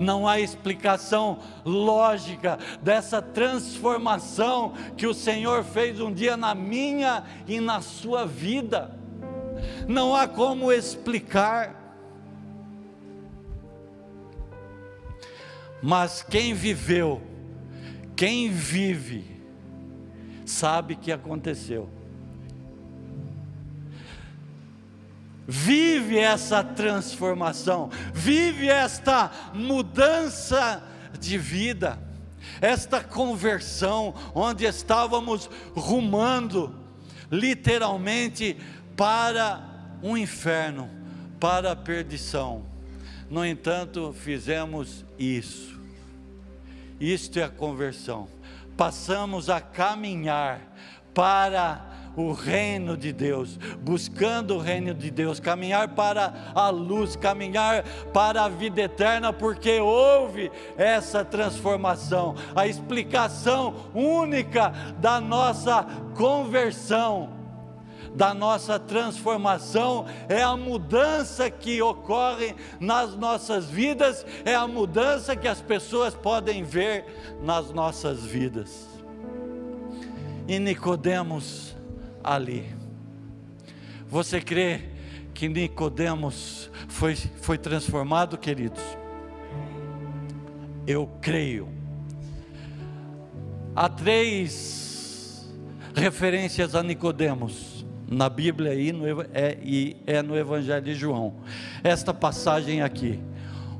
Não 0.01 0.27
há 0.27 0.41
explicação 0.41 1.39
lógica 1.65 2.59
dessa 2.83 3.23
transformação 3.23 4.73
que 4.97 5.07
o 5.07 5.15
Senhor 5.15 5.65
fez 5.65 6.01
um 6.01 6.13
dia 6.13 6.37
na 6.37 6.55
minha 6.55 7.25
e 7.47 7.61
na 7.61 7.81
sua 7.81 8.27
vida. 8.27 8.99
Não 9.87 10.15
há 10.15 10.27
como 10.27 10.73
explicar. 10.73 11.83
Mas 15.83 16.23
quem 16.23 16.55
viveu, 16.55 17.21
quem 18.17 18.51
vive, 18.51 19.43
sabe 20.47 20.97
que 20.97 21.13
aconteceu. 21.13 21.94
Vive 25.47 26.19
essa 26.19 26.65
transformação, 26.65 27.91
vive 28.13 28.69
esta 28.69 29.31
mudança 29.53 30.83
de 31.19 31.37
vida, 31.37 31.99
esta 32.61 33.03
conversão, 33.03 34.15
onde 34.35 34.65
estávamos 34.65 35.51
rumando, 35.75 36.75
literalmente, 37.31 38.57
para 38.97 39.63
um 40.03 40.17
inferno, 40.17 40.89
para 41.39 41.73
a 41.73 41.77
perdição. 41.77 42.65
No 43.29 43.45
entanto, 43.45 44.15
fizemos 44.19 45.05
isso. 45.19 45.79
Isto 46.99 47.39
é 47.39 47.45
a 47.45 47.49
conversão 47.49 48.29
passamos 48.77 49.49
a 49.49 49.61
caminhar 49.61 50.61
para 51.13 51.85
o 52.17 52.33
reino 52.33 52.97
de 52.97 53.13
Deus, 53.13 53.59
buscando 53.81 54.55
o 54.55 54.59
reino 54.59 54.95
de 54.95 55.11
Deus, 55.11 55.41
caminhar 55.41 55.95
para 55.95 56.53
a 56.55 56.69
luz, 56.69 57.17
caminhar 57.17 57.85
para 58.13 58.45
a 58.45 58.49
vida 58.49 58.83
eterna, 58.83 59.33
porque 59.33 59.81
houve 59.81 60.51
essa 60.77 61.25
transformação, 61.25 62.35
a 62.55 62.67
explicação 62.67 63.75
única 63.95 64.71
da 64.99 65.21
nossa 65.21 65.85
conversão 66.15 67.45
da 68.15 68.33
nossa 68.33 68.79
transformação, 68.79 70.07
é 70.29 70.41
a 70.41 70.57
mudança 70.57 71.51
que 71.51 71.83
ocorre 71.83 72.55
nas 72.79 73.17
nossas 73.17 73.69
vidas, 73.69 74.25
é 74.45 74.55
a 74.55 74.69
mudança 74.69 75.35
que 75.35 75.49
as 75.49 75.61
pessoas 75.61 76.15
podem 76.15 76.63
ver 76.63 77.05
nas 77.43 77.73
nossas 77.73 78.25
vidas. 78.25 78.89
E 80.47 80.59
Nicodemos 80.59 81.75
ali. 82.25 82.75
Você 84.09 84.41
crê 84.41 84.81
que 85.35 85.49
Nicodemos 85.49 86.71
foi, 86.89 87.15
foi 87.15 87.59
transformado, 87.59 88.39
queridos? 88.39 88.83
Eu 90.87 91.09
creio. 91.21 91.69
Há 93.77 93.89
três 93.89 95.53
referências 95.95 96.75
a 96.75 96.83
Nicodemos 96.83 97.85
na 98.09 98.29
Bíblia 98.29 98.75
e, 98.75 98.93
no, 98.93 99.23
é, 99.33 99.59
e 99.63 99.97
é 100.07 100.23
no 100.23 100.37
Evangelho 100.37 100.85
de 100.85 100.95
João. 100.95 101.35
Esta 101.83 102.15
passagem 102.15 102.83
aqui. 102.83 103.21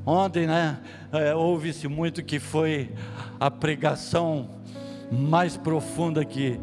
Ontem, 0.05 0.45
né, 0.45 0.77
é, 1.11 1.33
ouve-se 1.33 1.87
muito 1.87 2.23
que 2.23 2.39
foi 2.39 2.91
a 3.39 3.49
pregação 3.49 4.49
mais 5.11 5.57
profunda 5.57 6.23
que 6.25 6.59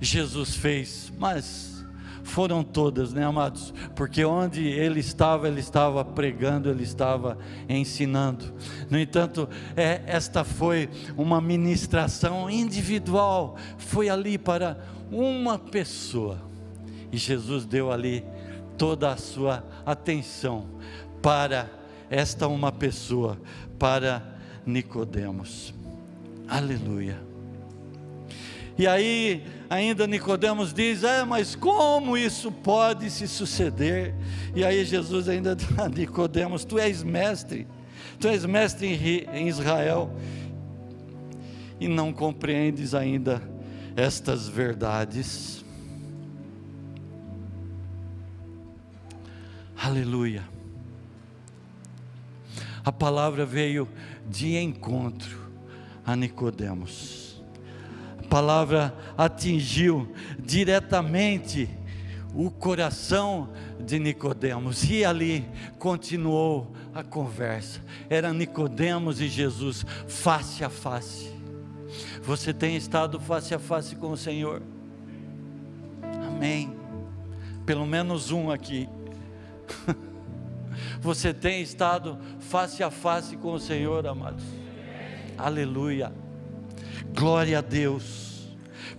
Jesus 0.00 0.54
fez, 0.54 1.12
mas 1.18 1.84
foram 2.22 2.62
todas, 2.62 3.12
né, 3.12 3.24
amados? 3.24 3.72
Porque 3.96 4.24
onde 4.24 4.66
ele 4.66 5.00
estava, 5.00 5.48
ele 5.48 5.60
estava 5.60 6.04
pregando, 6.04 6.68
ele 6.68 6.84
estava 6.84 7.38
ensinando. 7.68 8.54
No 8.90 8.98
entanto, 8.98 9.48
é, 9.74 10.02
esta 10.06 10.44
foi 10.44 10.88
uma 11.16 11.40
ministração 11.40 12.48
individual, 12.50 13.56
foi 13.78 14.08
ali 14.08 14.38
para 14.38 14.78
uma 15.10 15.58
pessoa. 15.58 16.38
E 17.10 17.16
Jesus 17.16 17.64
deu 17.64 17.90
ali 17.90 18.24
toda 18.76 19.10
a 19.10 19.16
sua 19.16 19.64
atenção 19.84 20.66
para 21.22 21.68
esta 22.10 22.46
uma 22.46 22.70
pessoa, 22.70 23.38
para 23.78 24.22
Nicodemos. 24.66 25.74
Aleluia. 26.46 27.27
E 28.78 28.86
aí, 28.86 29.44
ainda 29.68 30.06
Nicodemos 30.06 30.72
diz: 30.72 31.02
"É, 31.02 31.24
mas 31.24 31.56
como 31.56 32.16
isso 32.16 32.52
pode 32.52 33.10
se 33.10 33.26
suceder?" 33.26 34.14
E 34.54 34.64
aí 34.64 34.84
Jesus 34.84 35.28
ainda 35.28 35.56
Nicodemos: 35.92 36.64
"Tu 36.64 36.78
és 36.78 37.02
mestre, 37.02 37.66
tu 38.20 38.28
és 38.28 38.44
mestre 38.44 39.26
em 39.32 39.48
Israel 39.48 40.14
e 41.80 41.88
não 41.88 42.12
compreendes 42.12 42.94
ainda 42.94 43.42
estas 43.96 44.48
verdades?" 44.48 45.64
Aleluia. 49.76 50.44
A 52.84 52.92
palavra 52.92 53.44
veio 53.44 53.88
de 54.28 54.56
encontro 54.56 55.50
a 56.06 56.14
Nicodemos. 56.14 57.17
Palavra 58.28 58.94
atingiu 59.16 60.12
diretamente 60.38 61.68
o 62.34 62.50
coração 62.50 63.48
de 63.80 63.98
Nicodemos 63.98 64.88
e 64.88 65.04
ali 65.04 65.48
continuou 65.78 66.72
a 66.94 67.02
conversa. 67.02 67.80
Era 68.10 68.32
Nicodemos 68.32 69.20
e 69.20 69.28
Jesus 69.28 69.84
face 70.06 70.62
a 70.62 70.68
face. 70.68 71.32
Você 72.22 72.52
tem 72.52 72.76
estado 72.76 73.18
face 73.18 73.54
a 73.54 73.58
face 73.58 73.96
com 73.96 74.10
o 74.10 74.16
Senhor? 74.16 74.62
Amém. 76.26 76.76
Pelo 77.64 77.86
menos 77.86 78.30
um 78.30 78.50
aqui. 78.50 78.88
Você 81.00 81.32
tem 81.32 81.62
estado 81.62 82.18
face 82.40 82.82
a 82.82 82.90
face 82.90 83.36
com 83.36 83.52
o 83.52 83.60
Senhor, 83.60 84.06
amados? 84.06 84.44
Aleluia. 85.36 86.12
Glória 87.14 87.58
a 87.58 87.62
Deus. 87.62 88.48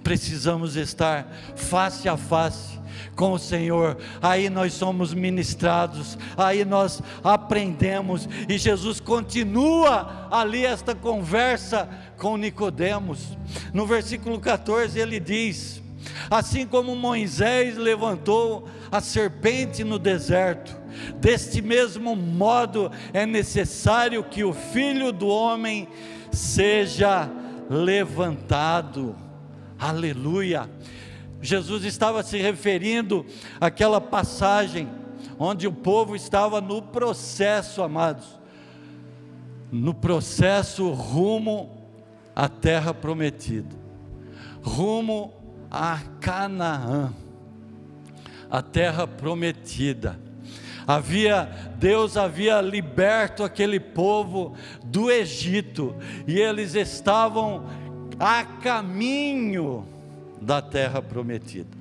Precisamos 0.03 0.75
estar 0.75 1.27
face 1.55 2.07
a 2.07 2.17
face 2.17 2.79
com 3.15 3.33
o 3.33 3.39
Senhor, 3.39 3.97
aí 4.21 4.49
nós 4.49 4.73
somos 4.73 5.13
ministrados, 5.13 6.17
aí 6.37 6.63
nós 6.63 7.01
aprendemos, 7.21 8.27
e 8.47 8.57
Jesus 8.57 8.99
continua 8.99 10.27
ali 10.31 10.65
esta 10.65 10.95
conversa 10.95 11.89
com 12.17 12.37
Nicodemos. 12.37 13.37
No 13.73 13.85
versículo 13.85 14.39
14 14.39 14.97
ele 14.97 15.19
diz: 15.19 15.81
Assim 16.29 16.65
como 16.65 16.95
Moisés 16.95 17.77
levantou 17.77 18.67
a 18.91 19.01
serpente 19.01 19.83
no 19.83 19.99
deserto, 19.99 20.75
deste 21.17 21.61
mesmo 21.61 22.15
modo 22.15 22.91
é 23.13 23.25
necessário 23.25 24.23
que 24.23 24.43
o 24.43 24.53
filho 24.53 25.11
do 25.11 25.27
homem 25.27 25.87
seja 26.31 27.29
levantado. 27.69 29.15
Aleluia. 29.77 30.69
Jesus 31.41 31.85
estava 31.85 32.23
se 32.23 32.37
referindo 32.37 33.25
àquela 33.61 34.01
passagem 34.01 34.89
onde 35.37 35.67
o 35.67 35.71
povo 35.71 36.15
estava 36.15 36.59
no 36.59 36.81
processo, 36.81 37.81
amados, 37.81 38.37
no 39.71 39.93
processo 39.93 40.89
rumo 40.89 41.87
à 42.35 42.49
terra 42.49 42.93
prometida, 42.93 43.75
rumo 44.61 45.33
a 45.71 45.99
Canaã, 46.19 47.13
a 48.49 48.61
terra 48.61 49.07
prometida. 49.07 50.19
Havia 50.89 51.47
Deus 51.77 52.17
havia 52.17 52.59
liberto 52.61 53.43
aquele 53.43 53.79
povo 53.79 54.55
do 54.83 55.11
Egito 55.11 55.95
e 56.27 56.39
eles 56.39 56.73
estavam 56.73 57.63
a 58.19 58.43
caminho 58.43 59.85
da 60.41 60.63
terra 60.63 60.99
prometida. 60.99 61.77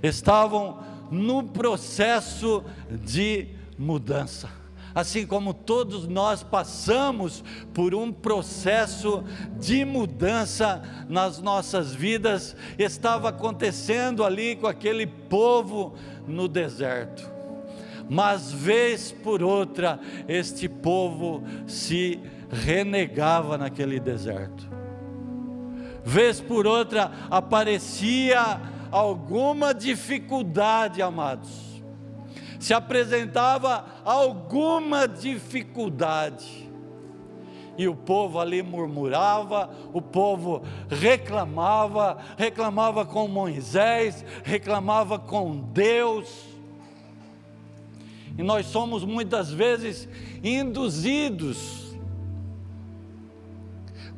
Estavam 0.00 0.78
no 1.10 1.42
processo 1.42 2.62
de 2.88 3.48
mudança 3.76 4.48
assim 4.94 5.26
como 5.26 5.52
todos 5.52 6.08
nós 6.08 6.42
passamos 6.42 7.44
por 7.72 7.94
um 7.94 8.12
processo 8.12 9.22
de 9.58 9.84
mudança 9.84 10.82
nas 11.08 11.38
nossas 11.40 11.94
vidas, 11.94 12.56
estava 12.76 13.28
acontecendo 13.28 14.24
ali 14.24 14.56
com 14.56 14.66
aquele 14.66 15.06
povo 15.06 15.94
no 16.26 16.48
deserto. 16.48 17.37
Mas 18.08 18.52
vez 18.52 19.12
por 19.12 19.42
outra, 19.42 20.00
este 20.26 20.68
povo 20.68 21.42
se 21.66 22.20
renegava 22.50 23.58
naquele 23.58 24.00
deserto. 24.00 24.68
Vez 26.04 26.40
por 26.40 26.66
outra 26.66 27.12
aparecia 27.30 28.60
alguma 28.90 29.74
dificuldade, 29.74 31.02
amados 31.02 31.68
se 32.58 32.74
apresentava 32.74 33.84
alguma 34.04 35.06
dificuldade. 35.06 36.68
E 37.76 37.86
o 37.86 37.94
povo 37.94 38.40
ali 38.40 38.60
murmurava, 38.60 39.70
o 39.92 40.02
povo 40.02 40.62
reclamava, 40.88 42.18
reclamava 42.36 43.06
com 43.06 43.28
Moisés, 43.28 44.24
reclamava 44.42 45.16
com 45.16 45.56
Deus. 45.56 46.47
E 48.38 48.42
nós 48.42 48.66
somos 48.66 49.04
muitas 49.04 49.50
vezes 49.50 50.08
induzidos 50.44 51.96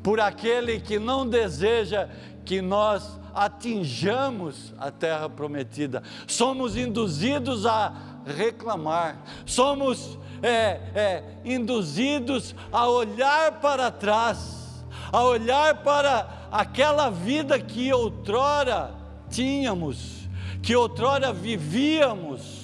por 0.02 0.20
aquele 0.20 0.78
que 0.78 0.98
não 0.98 1.26
deseja 1.26 2.06
que 2.44 2.60
nós 2.60 3.18
atinjamos 3.34 4.74
a 4.78 4.90
terra 4.90 5.28
prometida. 5.28 6.02
Somos 6.26 6.76
induzidos 6.76 7.64
a 7.64 7.94
reclamar, 8.26 9.24
somos 9.46 10.18
é, 10.42 10.80
é, 10.94 11.24
induzidos 11.42 12.54
a 12.70 12.88
olhar 12.88 13.60
para 13.60 13.90
trás, 13.90 14.84
a 15.10 15.22
olhar 15.22 15.82
para 15.82 16.48
aquela 16.52 17.08
vida 17.08 17.58
que 17.58 17.90
outrora 17.90 18.94
tínhamos, 19.30 20.28
que 20.62 20.76
outrora 20.76 21.32
vivíamos, 21.32 22.59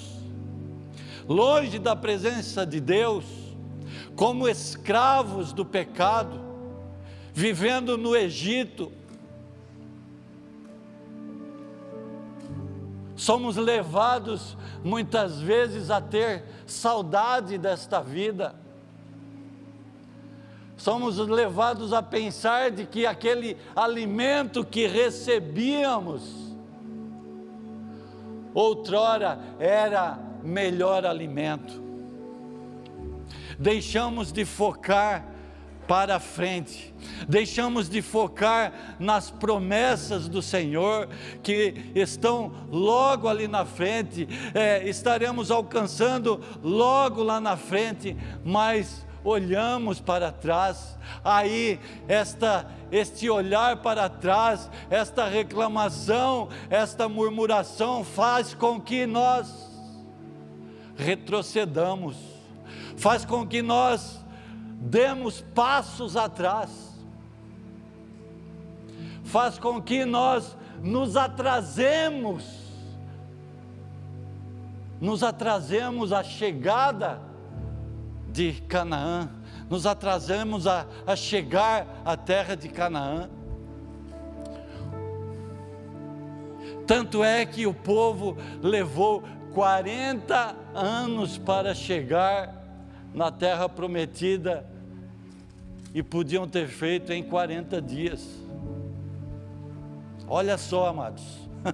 longe 1.27 1.77
da 1.77 1.95
presença 1.95 2.65
de 2.65 2.79
Deus, 2.79 3.25
como 4.15 4.47
escravos 4.47 5.53
do 5.53 5.65
pecado, 5.65 6.39
vivendo 7.33 7.97
no 7.97 8.15
Egito, 8.15 8.91
somos 13.15 13.57
levados 13.57 14.57
muitas 14.83 15.39
vezes 15.39 15.89
a 15.89 15.99
ter 15.99 16.45
saudade 16.65 17.57
desta 17.57 18.01
vida. 18.01 18.55
Somos 20.77 21.17
levados 21.17 21.91
a 21.91 22.03
pensar 22.03 22.69
de 22.69 22.85
que 22.85 23.07
aquele 23.07 23.57
alimento 23.75 24.63
que 24.63 24.85
recebíamos 24.85 26.55
outrora 28.53 29.39
era 29.59 30.26
melhor 30.47 31.05
alimento. 31.05 31.83
Deixamos 33.59 34.31
de 34.31 34.45
focar 34.45 35.33
para 35.85 36.19
frente, 36.19 36.93
deixamos 37.27 37.89
de 37.89 38.01
focar 38.01 38.97
nas 38.99 39.31
promessas 39.31 40.27
do 40.27 40.41
Senhor 40.41 41.07
que 41.41 41.91
estão 41.95 42.51
logo 42.69 43.27
ali 43.27 43.47
na 43.47 43.65
frente, 43.65 44.27
é, 44.53 44.87
estaremos 44.87 45.49
alcançando 45.49 46.41
logo 46.61 47.23
lá 47.23 47.39
na 47.39 47.55
frente, 47.55 48.17
mas 48.43 49.05
olhamos 49.23 50.01
para 50.01 50.29
trás, 50.29 50.97
aí 51.23 51.79
esta 52.07 52.67
este 52.91 53.29
olhar 53.29 53.77
para 53.77 54.07
trás, 54.07 54.69
esta 54.89 55.25
reclamação, 55.27 56.47
esta 56.69 57.09
murmuração 57.09 58.03
faz 58.03 58.53
com 58.53 58.79
que 58.79 59.05
nós 59.05 59.66
retrocedamos, 60.97 62.17
faz 62.97 63.23
com 63.23 63.47
que 63.47 63.61
nós 63.61 64.19
demos 64.79 65.41
passos 65.53 66.17
atrás, 66.17 66.97
faz 69.23 69.59
com 69.59 69.81
que 69.81 70.03
nós 70.03 70.57
nos 70.81 71.15
atrasemos, 71.15 72.43
nos 74.99 75.21
atrasemos 75.23 76.11
a 76.11 76.23
chegada 76.23 77.21
de 78.31 78.53
Canaã, 78.67 79.29
nos 79.69 79.85
atrasemos 79.85 80.65
a, 80.65 80.87
a 81.05 81.15
chegar 81.15 82.01
à 82.03 82.17
terra 82.17 82.55
de 82.55 82.69
Canaã. 82.69 83.29
Tanto 86.87 87.21
é 87.21 87.45
que 87.45 87.67
o 87.67 87.73
povo 87.73 88.37
levou 88.61 89.23
40 89.53 90.55
anos 90.77 91.37
para 91.37 91.73
chegar 91.73 92.53
na 93.13 93.31
terra 93.31 93.67
prometida 93.67 94.65
e 95.93 96.03
podiam 96.03 96.47
ter 96.47 96.67
feito 96.67 97.11
em 97.11 97.23
40 97.23 97.81
dias. 97.81 98.27
Olha 100.27 100.57
só, 100.57 100.87
amados. 100.87 101.23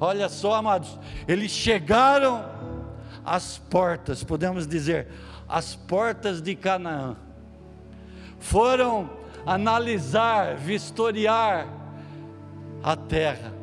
Olha 0.00 0.28
só, 0.28 0.54
amados. 0.54 0.98
Eles 1.28 1.50
chegaram 1.50 2.44
às 3.24 3.58
portas, 3.58 4.24
podemos 4.24 4.66
dizer, 4.66 5.08
às 5.48 5.74
portas 5.74 6.42
de 6.42 6.54
Canaã. 6.54 7.16
Foram 8.38 9.10
analisar, 9.44 10.56
vistoriar 10.56 11.68
a 12.82 12.96
terra. 12.96 13.55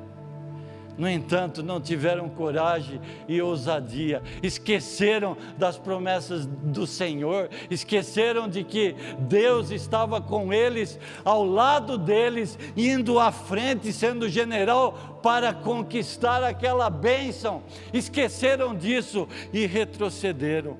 No 0.98 1.10
entanto, 1.10 1.64
não 1.64 1.82
tiveram 1.82 2.30
coragem 2.30 3.02
e 3.28 3.42
ousadia, 3.42 4.22
esqueceram 4.44 5.36
das 5.58 5.78
promessas 5.78 6.46
do 6.46 6.86
Senhor, 6.86 7.50
esqueceram 7.70 8.48
de 8.48 8.64
que 8.64 8.96
Deus 9.20 9.72
estava 9.72 10.22
com 10.22 10.54
eles, 10.54 11.00
ao 11.26 11.44
lado 11.44 11.98
deles, 11.98 12.60
indo 12.78 13.20
à 13.20 13.32
frente, 13.32 13.92
sendo 13.92 14.30
general 14.30 15.20
para 15.24 15.52
conquistar 15.52 16.44
aquela 16.44 16.90
bênção. 16.92 17.64
Esqueceram 17.92 18.76
disso 18.76 19.28
e 19.52 19.66
retrocederam. 19.66 20.78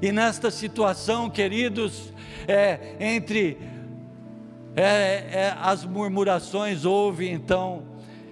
E 0.00 0.12
nesta 0.12 0.50
situação, 0.50 1.28
queridos, 1.28 2.12
é, 2.46 2.96
entre 3.00 3.58
é, 4.76 4.82
é, 4.82 5.56
as 5.60 5.84
murmurações, 5.84 6.84
houve 6.84 7.28
então 7.28 7.82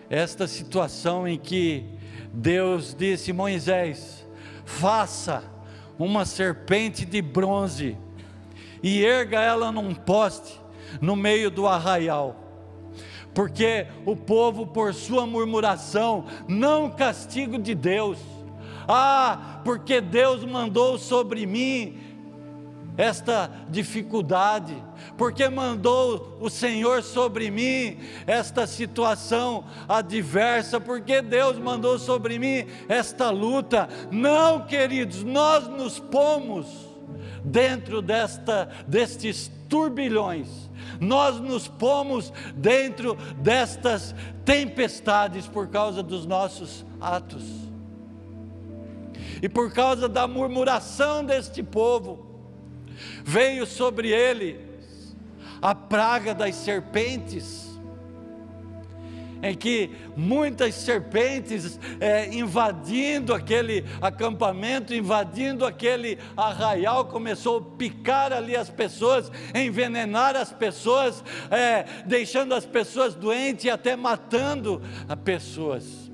esta 0.09 0.47
situação 0.47 1.27
em 1.27 1.39
que 1.39 1.85
Deus 2.33 2.95
disse: 2.95 3.33
Moisés, 3.33 4.27
faça 4.65 5.43
uma 5.99 6.25
serpente 6.25 7.05
de 7.05 7.21
bronze 7.21 7.99
e 8.83 9.05
erga 9.05 9.41
ela 9.41 9.73
num 9.73 9.95
poste 9.95 10.61
no 11.01 11.17
meio 11.17 11.51
do 11.51 11.67
arraial. 11.67 12.37
Porque 13.35 13.87
o 14.05 14.17
povo, 14.17 14.67
por 14.67 14.95
sua 14.95 15.27
murmuração, 15.27 16.25
não 16.49 16.91
castigo 16.91 17.59
de 17.59 17.75
Deus. 17.75 18.19
Ah, 18.87 19.61
porque 19.65 20.01
Deus 20.01 20.45
mandou 20.45 20.99
sobre 20.99 21.47
mim 21.47 21.99
esta 22.97 23.51
dificuldade, 23.69 24.75
porque 25.17 25.49
mandou 25.49 26.37
o 26.41 26.49
Senhor 26.49 27.03
sobre 27.03 27.51
mim 27.51 27.99
esta 28.27 28.67
situação 28.67 29.65
adversa, 29.89 30.81
porque 30.81 31.21
Deus 31.23 31.59
mandou 31.59 31.99
sobre 31.99 32.39
mim 32.39 32.67
esta 32.89 33.31
luta. 33.31 33.89
Não, 34.11 34.67
queridos, 34.67 35.23
nós 35.23 35.67
nos 35.69 35.99
pomos 35.99 36.67
dentro 37.45 38.03
desta 38.03 38.69
destes 38.87 39.51
turbilhões. 39.69 40.69
Nós 41.01 41.39
nos 41.39 41.69
pomos 41.69 42.33
dentro 42.55 43.15
destas 43.37 44.15
tempestades 44.45 45.47
por 45.47 45.69
causa 45.69 46.03
dos 46.03 46.27
nossos 46.27 46.85
atos. 47.01 47.45
E 49.43 49.49
por 49.49 49.73
causa 49.73 50.09
da 50.09 50.27
murmuração 50.27 51.25
deste 51.25 51.63
povo, 51.63 52.27
veio 53.25 53.67
sobre 53.67 54.09
ele 54.09 54.68
a 55.61 55.75
praga 55.75 56.35
das 56.35 56.55
serpentes, 56.55 57.69
em 59.43 59.55
que 59.55 59.91
muitas 60.17 60.75
serpentes 60.75 61.79
é, 62.01 62.33
invadindo 62.35 63.33
aquele 63.33 63.85
acampamento, 64.01 64.93
invadindo 64.93 65.65
aquele 65.65 66.19
arraial, 66.37 67.05
começou 67.05 67.59
a 67.59 67.77
picar 67.77 68.33
ali 68.33 68.57
as 68.57 68.69
pessoas, 68.69 69.31
envenenar 69.55 70.35
as 70.35 70.53
pessoas, 70.53 71.23
é, 71.51 71.85
deixando 72.05 72.55
as 72.55 72.67
pessoas 72.67 73.15
doentes 73.15 73.65
e 73.65 73.71
até 73.71 73.95
matando 73.95 74.83
as 75.09 75.19
pessoas. 75.21 76.11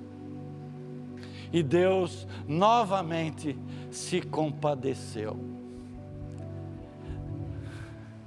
E 1.50 1.62
Deus 1.62 2.26
novamente 2.46 3.56
se 3.90 4.20
compadeceu. 4.20 5.53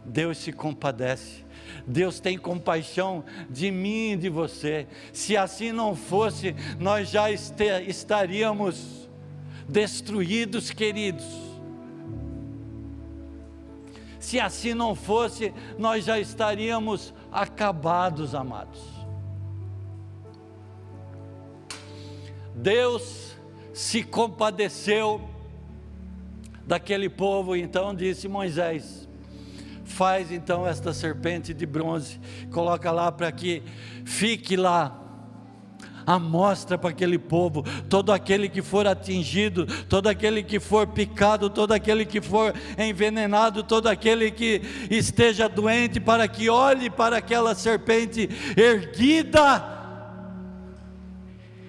Deus 0.07 0.37
se 0.37 0.53
compadece. 0.53 1.45
Deus 1.85 2.19
tem 2.19 2.37
compaixão 2.37 3.25
de 3.49 3.69
mim 3.69 4.13
e 4.13 4.17
de 4.17 4.29
você. 4.29 4.87
Se 5.11 5.35
assim 5.35 5.71
não 5.71 5.95
fosse, 5.95 6.55
nós 6.79 7.09
já 7.09 7.29
estaríamos 7.29 9.09
destruídos, 9.67 10.71
queridos. 10.71 11.25
Se 14.17 14.39
assim 14.39 14.73
não 14.73 14.95
fosse, 14.95 15.53
nós 15.77 16.05
já 16.05 16.17
estaríamos 16.19 17.13
acabados, 17.31 18.33
amados. 18.33 18.81
Deus 22.55 23.37
se 23.73 24.03
compadeceu 24.03 25.21
daquele 26.65 27.09
povo, 27.09 27.55
então 27.55 27.93
disse 27.93 28.27
Moisés: 28.27 29.07
faz 29.97 30.31
então 30.31 30.67
esta 30.67 30.93
serpente 30.93 31.55
de 31.55 31.65
bronze, 31.65 32.19
coloca 32.51 32.91
lá 32.91 33.11
para 33.11 33.31
que 33.31 33.63
fique 34.05 34.55
lá 34.55 34.95
a 36.05 36.19
mostra 36.19 36.77
para 36.77 36.91
aquele 36.91 37.17
povo, 37.17 37.63
todo 37.89 38.11
aquele 38.11 38.47
que 38.47 38.61
for 38.61 38.85
atingido, 38.85 39.65
todo 39.85 40.07
aquele 40.07 40.43
que 40.43 40.59
for 40.59 40.85
picado, 40.85 41.49
todo 41.49 41.71
aquele 41.71 42.05
que 42.05 42.21
for 42.21 42.53
envenenado, 42.77 43.63
todo 43.63 43.87
aquele 43.87 44.29
que 44.29 44.61
esteja 44.91 45.49
doente, 45.49 45.99
para 45.99 46.27
que 46.27 46.47
olhe 46.47 46.91
para 46.91 47.17
aquela 47.17 47.55
serpente 47.55 48.29
erguida 48.55 49.65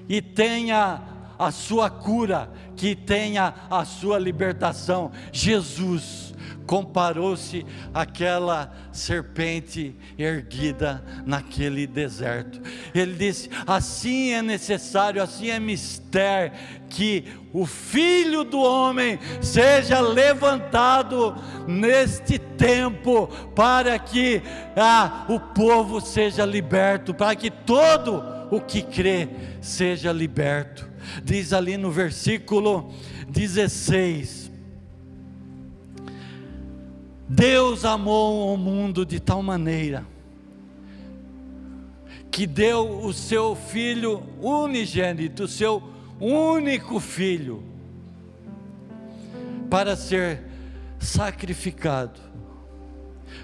e 0.07 0.21
tenha 0.21 1.01
a 1.39 1.51
sua 1.51 1.89
cura, 1.89 2.51
que 2.77 2.95
tenha 2.95 3.55
a 3.71 3.87
sua 3.87 4.19
libertação. 4.19 5.11
Jesus 5.33 6.28
comparou-se 6.69 7.65
àquela 7.95 8.71
serpente 8.93 9.97
erguida 10.19 11.03
naquele 11.25 11.87
deserto. 11.87 12.61
Ele 12.95 13.15
disse: 13.15 13.49
assim 13.67 14.33
é 14.33 14.43
necessário, 14.43 15.23
assim 15.23 15.49
é 15.49 15.59
mistério 15.59 16.53
que 16.91 17.25
o 17.55 17.65
Filho 17.65 18.45
do 18.45 18.61
Homem 18.61 19.19
seja 19.41 20.01
levantado 20.01 21.35
neste 21.67 22.39
tempo, 22.39 23.29
para 23.57 23.99
que 23.99 24.43
ah, 24.77 25.25
o 25.29 25.41
povo 25.41 26.03
seja 26.03 26.45
liberto, 26.45 27.15
para 27.15 27.35
que 27.35 27.51
todo 27.51 28.23
o 28.51 28.61
que 28.61 28.83
crê 28.83 29.29
seja 29.63 30.13
liberto. 30.13 30.87
Diz 31.25 31.55
ali 31.55 31.79
no 31.79 31.91
versículo 31.91 32.93
16: 33.29 34.48
Deus 37.29 37.85
amou 37.85 38.55
o 38.55 38.57
mundo 38.57 39.05
de 39.05 39.21
tal 39.21 39.43
maneira 39.43 40.07
que 42.31 42.47
deu 42.47 43.01
o 43.05 43.13
seu 43.13 43.57
filho 43.57 44.23
unigênito, 44.41 45.45
o 45.45 45.49
seu 45.49 45.83
único 46.21 47.01
filho, 47.01 47.63
para 49.69 49.97
ser 49.97 50.45
sacrificado, 51.01 52.21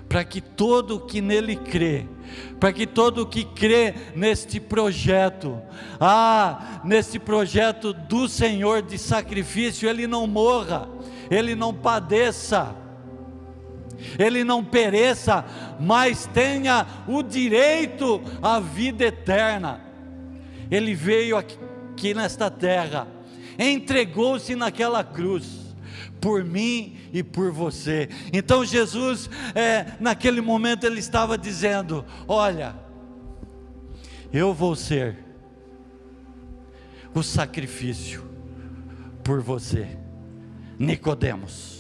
para 0.08 0.24
que 0.24 0.40
todo 0.40 1.00
que 1.00 1.20
nele 1.20 1.56
crê, 1.56 2.06
para 2.60 2.72
que 2.72 2.86
todo 2.86 3.26
que 3.26 3.44
crê 3.44 3.94
neste 4.14 4.60
projeto, 4.60 5.60
ah, 6.00 6.80
nesse 6.84 7.18
projeto 7.18 7.92
do 7.92 8.28
Senhor 8.28 8.80
de 8.80 8.96
sacrifício, 8.96 9.88
ele 9.88 10.06
não 10.06 10.26
morra, 10.26 10.88
ele 11.30 11.54
não 11.54 11.74
padeça, 11.74 12.76
ele 14.18 14.44
não 14.44 14.64
pereça, 14.64 15.44
mas 15.80 16.26
tenha 16.26 16.86
o 17.06 17.22
direito 17.22 18.22
à 18.42 18.60
vida 18.60 19.04
eterna. 19.04 19.80
Ele 20.70 20.94
veio 20.94 21.36
aqui, 21.36 21.58
aqui 21.92 22.14
nesta 22.14 22.50
terra, 22.50 23.06
entregou-se 23.58 24.54
naquela 24.54 25.04
cruz, 25.04 25.74
por 26.20 26.44
mim 26.44 26.96
e 27.12 27.22
por 27.22 27.52
você. 27.52 28.08
Então 28.32 28.64
Jesus, 28.64 29.30
é, 29.54 29.92
naquele 30.00 30.40
momento, 30.40 30.84
ele 30.84 30.98
estava 30.98 31.38
dizendo: 31.38 32.04
Olha, 32.26 32.74
eu 34.32 34.52
vou 34.52 34.74
ser 34.74 35.18
o 37.14 37.22
sacrifício 37.22 38.24
por 39.22 39.40
você, 39.40 39.96
Nicodemos 40.78 41.73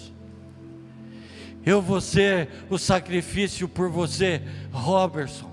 eu 1.64 1.80
vou 1.80 2.00
ser 2.00 2.48
o 2.68 2.78
sacrifício 2.78 3.68
por 3.68 3.88
você, 3.88 4.42
Robertson, 4.70 5.50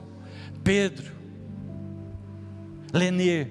Pedro, 0.64 1.12
Lenir. 2.94 3.50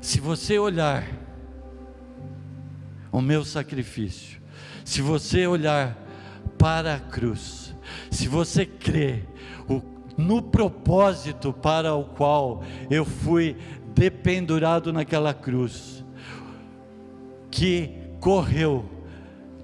Se 0.00 0.20
você 0.20 0.58
olhar 0.58 1.04
o 3.10 3.20
meu 3.20 3.44
sacrifício, 3.44 4.40
se 4.84 5.00
você 5.00 5.46
olhar 5.46 5.98
para 6.58 6.94
a 6.94 7.00
cruz, 7.00 7.74
se 8.10 8.28
você 8.28 8.64
crê 8.66 9.24
no 10.16 10.40
propósito 10.40 11.52
para 11.52 11.94
o 11.94 12.04
qual 12.04 12.62
eu 12.88 13.04
fui 13.04 13.56
dependurado 13.94 14.92
naquela 14.92 15.34
cruz, 15.34 16.04
que 17.50 17.90
correu 18.20 18.88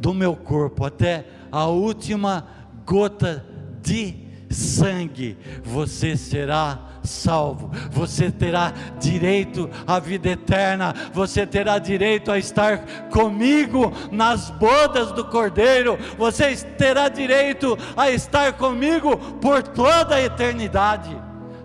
do 0.00 0.14
meu 0.14 0.34
corpo 0.34 0.84
até 0.84 1.26
a 1.52 1.66
última 1.66 2.46
gota 2.86 3.44
de 3.82 4.14
sangue, 4.50 5.38
você 5.62 6.16
será 6.16 6.90
salvo, 7.02 7.70
você 7.90 8.30
terá 8.30 8.72
direito 8.98 9.70
à 9.86 9.98
vida 9.98 10.30
eterna, 10.30 10.94
você 11.12 11.46
terá 11.46 11.78
direito 11.78 12.30
a 12.30 12.38
estar 12.38 13.08
comigo 13.10 13.92
nas 14.10 14.50
bodas 14.50 15.12
do 15.12 15.24
Cordeiro, 15.24 15.98
você 16.18 16.54
terá 16.56 17.08
direito 17.08 17.78
a 17.96 18.10
estar 18.10 18.54
comigo 18.54 19.16
por 19.40 19.62
toda 19.62 20.16
a 20.16 20.22
eternidade. 20.22 21.16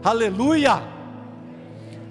Aleluia! 0.04 0.84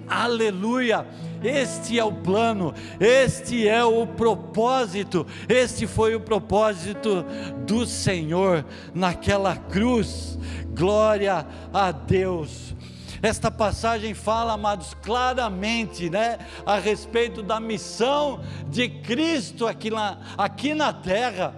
Aleluia! 0.07 1.05
Este 1.45 1.99
é 1.99 2.03
o 2.03 2.11
plano, 2.11 2.73
este 2.99 3.67
é 3.67 3.85
o 3.85 4.07
propósito, 4.07 5.27
este 5.47 5.85
foi 5.85 6.15
o 6.15 6.19
propósito 6.19 7.23
do 7.67 7.85
Senhor 7.85 8.65
naquela 8.93 9.55
cruz. 9.55 10.39
Glória 10.73 11.45
a 11.71 11.91
Deus. 11.91 12.73
Esta 13.21 13.49
passagem 13.49 14.13
fala, 14.13 14.53
amados, 14.53 14.93
claramente, 15.01 16.09
né, 16.09 16.39
a 16.65 16.77
respeito 16.77 17.41
da 17.41 17.59
missão 17.59 18.41
de 18.67 18.89
Cristo 18.89 19.67
aqui 19.67 19.89
na, 19.89 20.17
aqui 20.37 20.73
na 20.73 20.91
terra. 20.91 21.55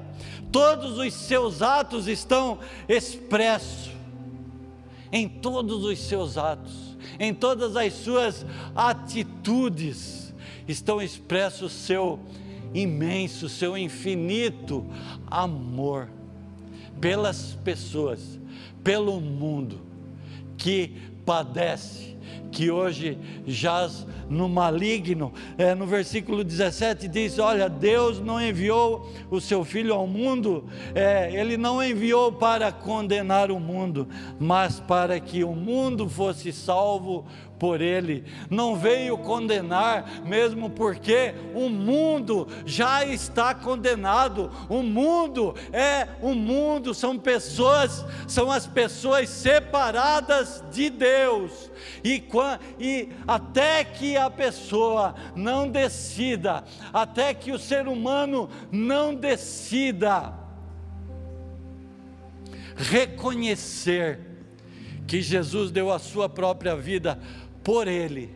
Todos 0.51 0.97
os 0.97 1.13
seus 1.13 1.61
atos 1.61 2.07
estão 2.07 2.59
expressos 2.87 3.91
em 5.11 5.27
todos 5.27 5.83
os 5.83 5.99
seus 5.99 6.37
atos, 6.37 6.86
em 7.19 7.33
todas 7.33 7.75
as 7.75 7.93
suas 7.93 8.45
atitudes, 8.75 10.33
estão 10.67 11.01
expressos 11.01 11.73
o 11.73 11.75
seu 11.75 12.19
imenso, 12.73 13.49
seu 13.49 13.77
infinito 13.77 14.85
amor 15.25 16.09
pelas 16.99 17.57
pessoas, 17.63 18.39
pelo 18.83 19.19
mundo 19.21 19.81
que 20.57 20.95
padece, 21.27 22.15
que 22.49 22.71
hoje 22.71 23.17
jaz 23.45 24.07
no 24.29 24.47
maligno. 24.47 25.33
É, 25.57 25.75
no 25.75 25.85
versículo 25.85 26.41
17 26.41 27.05
diz: 27.09 27.37
Olha, 27.37 27.67
Deus 27.67 28.21
não 28.21 28.41
enviou 28.41 29.11
o 29.29 29.41
seu 29.41 29.65
Filho 29.65 29.93
ao 29.93 30.07
mundo, 30.07 30.63
é, 30.95 31.29
Ele 31.37 31.57
não 31.57 31.83
enviou 31.83 32.31
para 32.31 32.71
condenar 32.71 33.51
o 33.51 33.59
mundo, 33.59 34.07
mas 34.39 34.79
para 34.79 35.19
que 35.19 35.43
o 35.43 35.53
mundo 35.53 36.07
fosse 36.07 36.53
salvo 36.53 37.25
por 37.59 37.81
ele, 37.81 38.23
não 38.49 38.75
veio 38.75 39.17
condenar, 39.17 40.21
mesmo 40.23 40.69
porque 40.69 41.33
o 41.53 41.69
mundo 41.69 42.47
já 42.65 43.05
está 43.05 43.53
condenado. 43.53 44.51
O 44.69 44.83
mundo 44.83 45.55
é 45.73 46.07
o 46.21 46.33
mundo, 46.33 46.93
são 46.93 47.17
pessoas, 47.17 48.05
são 48.27 48.51
as 48.51 48.67
pessoas 48.67 49.29
separadas 49.29 50.63
de 50.71 50.89
Deus. 50.89 51.71
E, 52.03 52.23
e 52.79 53.09
até 53.27 53.83
que 53.83 54.15
a 54.17 54.29
pessoa 54.29 55.15
não 55.35 55.67
decida, 55.67 56.63
até 56.93 57.33
que 57.33 57.51
o 57.51 57.59
ser 57.59 57.87
humano 57.87 58.49
não 58.71 59.13
decida 59.13 60.33
reconhecer 62.77 64.19
que 65.07 65.21
Jesus 65.21 65.71
deu 65.71 65.91
a 65.91 65.97
sua 65.97 66.27
própria 66.27 66.75
vida 66.75 67.17
por 67.67 67.85
ele, 67.85 68.33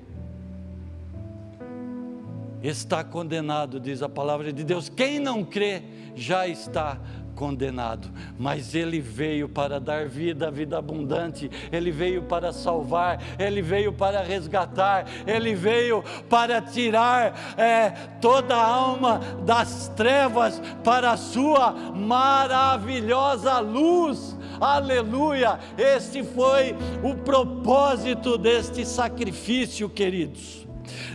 está 2.62 3.02
condenado, 3.02 3.80
diz 3.80 4.04
a 4.04 4.10
palavra 4.10 4.52
de 4.52 4.62
Deus. 4.62 4.90
Quem 4.90 5.20
não 5.20 5.42
crê 5.46 5.84
já 6.14 6.46
está 6.46 7.00
condenado, 7.34 8.10
mas 8.38 8.76
ele 8.76 9.00
veio 9.00 9.48
para 9.48 9.80
dar 9.80 10.06
vida, 10.10 10.52
vida 10.52 10.78
abundante, 10.78 11.50
ele 11.72 11.92
veio 11.92 12.24
para 12.24 12.52
salvar, 12.52 13.24
ele 13.40 13.62
veio 13.62 13.94
para 13.94 14.22
resgatar, 14.22 15.06
ele 15.26 15.56
veio 15.56 16.04
para 16.30 16.62
tirar 16.62 17.56
é, 17.58 17.92
toda 18.20 18.54
a 18.54 18.68
alma 18.68 19.22
das 19.46 19.88
trevas 19.96 20.62
para 20.84 21.12
a 21.12 21.18
sua 21.18 21.72
maravilhosa 21.72 23.60
luz 23.60 24.41
aleluia. 24.62 25.60
Este 25.78 26.24
foi 26.24 26.76
o 27.04 27.16
propósito 27.16 28.38
deste 28.38 28.86
sacrifício, 28.86 29.90
queridos. 29.90 30.68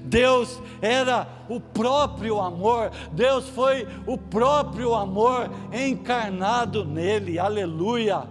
Deus 0.03 0.61
era 0.81 1.27
o 1.49 1.61
próprio 1.61 2.41
amor, 2.41 2.91
Deus 3.13 3.49
foi 3.49 3.87
o 4.07 4.17
próprio 4.17 4.95
amor 4.95 5.51
encarnado 5.73 6.85
nele, 6.85 7.39
aleluia. 7.39 8.25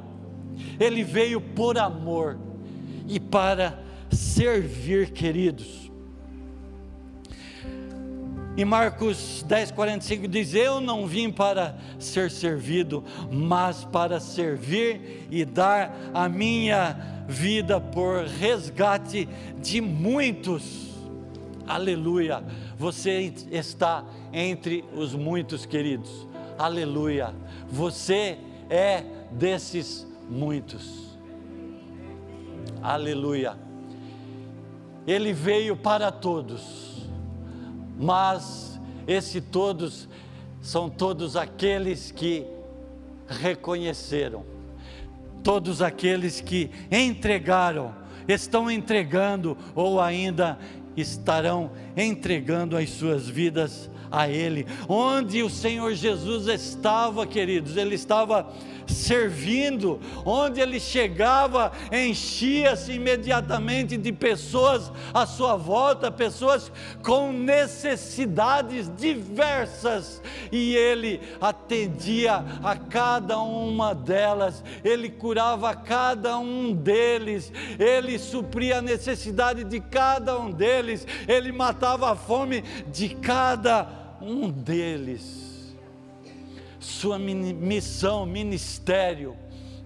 Ele 0.79 1.03
veio 1.03 1.41
por 1.41 1.77
amor 1.77 2.37
e 3.07 3.19
para 3.19 3.79
servir, 4.09 5.11
queridos. 5.11 5.84
E 8.57 8.63
Marcos 8.63 9.43
10, 9.45 9.71
45 9.71 10.27
diz: 10.29 10.53
Eu 10.53 10.79
não 10.79 11.05
vim 11.05 11.29
para 11.29 11.75
ser 11.99 12.31
servido, 12.31 13.03
mas 13.29 13.83
para 13.83 14.19
servir 14.19 15.27
e 15.29 15.43
dar 15.43 15.93
a 16.13 16.29
minha 16.29 16.93
vida 17.27 17.81
por 17.81 18.23
resgate 18.23 19.27
de 19.61 19.81
muitos. 19.81 20.89
Aleluia. 21.67 22.43
Você 22.77 23.33
está 23.51 24.05
entre 24.31 24.85
os 24.95 25.13
muitos, 25.13 25.65
queridos. 25.65 26.25
Aleluia. 26.57 27.33
Você 27.67 28.37
é 28.69 29.03
desses 29.31 30.07
muitos. 30.29 31.17
Aleluia. 32.81 33.57
Ele 35.05 35.33
veio 35.33 35.75
para 35.75 36.09
todos 36.09 36.95
mas 37.97 38.79
esse 39.07 39.39
todos 39.41 40.07
são 40.61 40.89
todos 40.89 41.35
aqueles 41.35 42.11
que 42.11 42.45
reconheceram, 43.27 44.43
todos 45.43 45.81
aqueles 45.81 46.41
que 46.41 46.71
entregaram, 46.91 47.93
estão 48.27 48.69
entregando 48.69 49.57
ou 49.75 50.01
ainda 50.01 50.57
estarão 50.97 51.71
entregando 51.95 52.75
as 52.75 52.89
suas 52.89 53.27
vidas 53.27 53.89
a 54.11 54.27
Ele. 54.27 54.65
Onde 54.87 55.43
o 55.43 55.49
Senhor 55.49 55.93
Jesus 55.93 56.47
estava, 56.47 57.25
queridos, 57.25 57.77
Ele 57.77 57.95
estava 57.95 58.47
servindo, 58.87 59.99
onde 60.25 60.59
ele 60.59 60.79
chegava, 60.79 61.71
enchia-se 61.91 62.93
imediatamente 62.93 63.97
de 63.97 64.11
pessoas 64.11 64.91
à 65.13 65.25
sua 65.25 65.55
volta, 65.55 66.11
pessoas 66.11 66.71
com 67.03 67.31
necessidades 67.31 68.91
diversas, 68.95 70.21
e 70.51 70.75
ele 70.75 71.21
atendia 71.41 72.43
a 72.63 72.75
cada 72.75 73.39
uma 73.39 73.93
delas, 73.93 74.63
ele 74.83 75.09
curava 75.09 75.73
cada 75.75 76.37
um 76.37 76.73
deles, 76.73 77.51
ele 77.79 78.17
supria 78.17 78.79
a 78.79 78.81
necessidade 78.81 79.63
de 79.63 79.79
cada 79.79 80.37
um 80.39 80.51
deles, 80.51 81.07
ele 81.27 81.51
matava 81.51 82.11
a 82.11 82.15
fome 82.15 82.63
de 82.91 83.09
cada 83.09 84.01
um 84.01 84.04
deles 84.63 85.55
sua 86.85 87.17
missão, 87.17 88.25
ministério, 88.25 89.35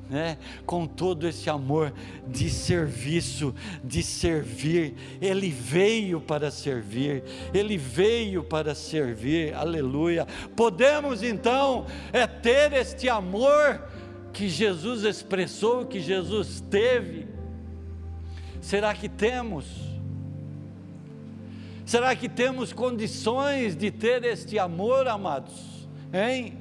né? 0.09 0.37
com 0.65 0.85
todo 0.85 1.27
esse 1.27 1.49
amor 1.49 1.93
de 2.27 2.49
serviço, 2.49 3.55
de 3.83 4.03
servir. 4.03 4.95
Ele 5.21 5.49
veio 5.49 6.19
para 6.19 6.51
servir, 6.51 7.23
ele 7.53 7.77
veio 7.77 8.43
para 8.43 8.75
servir, 8.75 9.53
aleluia. 9.53 10.27
Podemos 10.55 11.23
então 11.23 11.85
é, 12.11 12.27
ter 12.27 12.73
este 12.73 13.07
amor 13.07 13.81
que 14.33 14.49
Jesus 14.49 15.03
expressou, 15.03 15.85
que 15.85 15.99
Jesus 15.99 16.63
teve. 16.69 17.27
Será 18.61 18.93
que 18.93 19.07
temos? 19.07 19.88
Será 21.89 22.15
que 22.15 22.29
temos 22.29 22.71
condições 22.71 23.75
de 23.75 23.89
ter 23.89 24.23
este 24.23 24.59
amor, 24.59 25.07
amados? 25.07 25.89
Hein? 26.13 26.55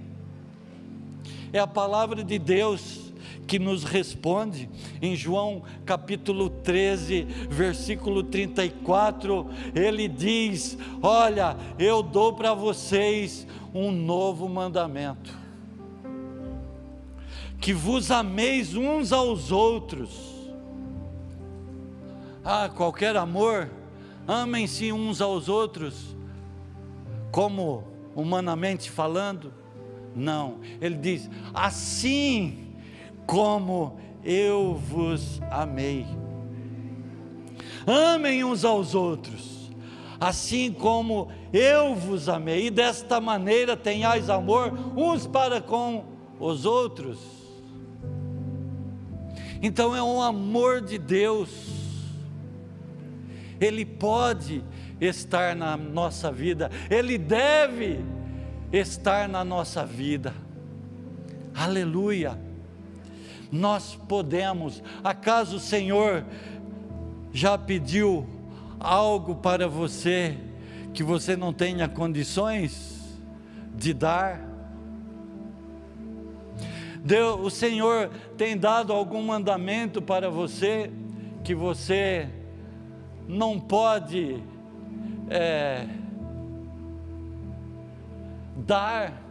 É 1.53 1.59
a 1.59 1.66
palavra 1.66 2.24
de 2.24 2.39
Deus 2.39 3.12
que 3.47 3.59
nos 3.59 3.85
responde. 3.85 4.70
Em 5.03 5.14
João 5.14 5.64
capítulo 5.85 6.49
13, 6.49 7.24
versículo 7.51 8.22
34, 8.22 9.47
ele 9.74 10.09
diz: 10.09 10.79
Olha, 11.03 11.59
eu 11.79 12.03
dou 12.03 12.33
para 12.33 12.55
vocês 12.55 13.47
um 13.74 13.93
novo 13.93 14.49
mandamento. 14.49 15.37
que 17.61 17.74
vos 17.74 18.11
ameis 18.11 18.74
uns 18.74 19.12
aos 19.12 19.53
outros. 19.53 20.49
Ah, 22.43 22.70
qualquer 22.74 23.14
amor, 23.14 23.68
amem-se 24.29 24.93
uns 24.93 25.22
aos 25.22 25.49
outros, 25.49 26.14
como 27.33 27.85
humanamente 28.14 28.91
falando. 28.91 29.53
Não, 30.14 30.59
ele 30.81 30.97
diz: 30.97 31.31
assim 31.55 32.74
como 33.26 33.99
eu 34.22 34.74
vos 34.74 35.41
amei. 35.51 36.07
Amem 37.87 38.45
uns 38.45 38.66
aos 38.66 38.95
outros, 38.95 39.70
assim 40.20 40.70
como 40.70 41.29
eu 41.53 41.95
vos 41.95 42.29
amei, 42.29 42.66
e 42.66 42.70
desta 42.70 43.18
maneira 43.18 43.76
tenhais 43.76 44.29
amor 44.29 44.72
uns 44.95 45.26
para 45.26 45.62
com 45.62 46.05
os 46.39 46.66
outros. 46.66 47.18
Então 49.62 49.97
é 49.97 50.03
um 50.03 50.20
amor 50.20 50.83
de 50.83 50.99
Deus, 50.99 51.78
Ele 53.61 53.84
pode 53.84 54.62
estar 55.00 55.54
na 55.54 55.76
nossa 55.76 56.30
vida, 56.30 56.70
Ele 56.90 57.18
deve 57.18 58.00
estar 58.72 59.28
na 59.28 59.44
nossa 59.44 59.84
vida, 59.84 60.34
aleluia. 61.54 62.38
Nós 63.50 63.94
podemos, 63.94 64.82
acaso 65.02 65.56
o 65.56 65.61
Senhor 65.61 66.24
já 67.32 67.56
pediu 67.56 68.26
algo 68.78 69.36
para 69.36 69.66
você 69.66 70.36
que 70.92 71.02
você 71.02 71.36
não 71.36 71.52
tenha 71.52 71.88
condições 71.88 73.18
de 73.74 73.94
dar? 73.94 74.46
Deus, 77.02 77.40
o 77.40 77.50
Senhor 77.50 78.11
tem 78.36 78.56
dado 78.56 78.92
algum 78.92 79.22
mandamento 79.22 80.02
para 80.02 80.28
você 80.28 80.90
que 81.42 81.54
você 81.54 82.28
não 83.29 83.61
pode 83.61 84.43
é, 85.29 85.87
dar? 88.57 89.22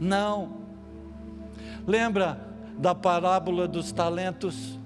Não. 0.00 0.62
Lembra 1.84 2.40
da 2.78 2.94
parábola 2.94 3.66
dos 3.66 3.90
talentos? 3.90 4.78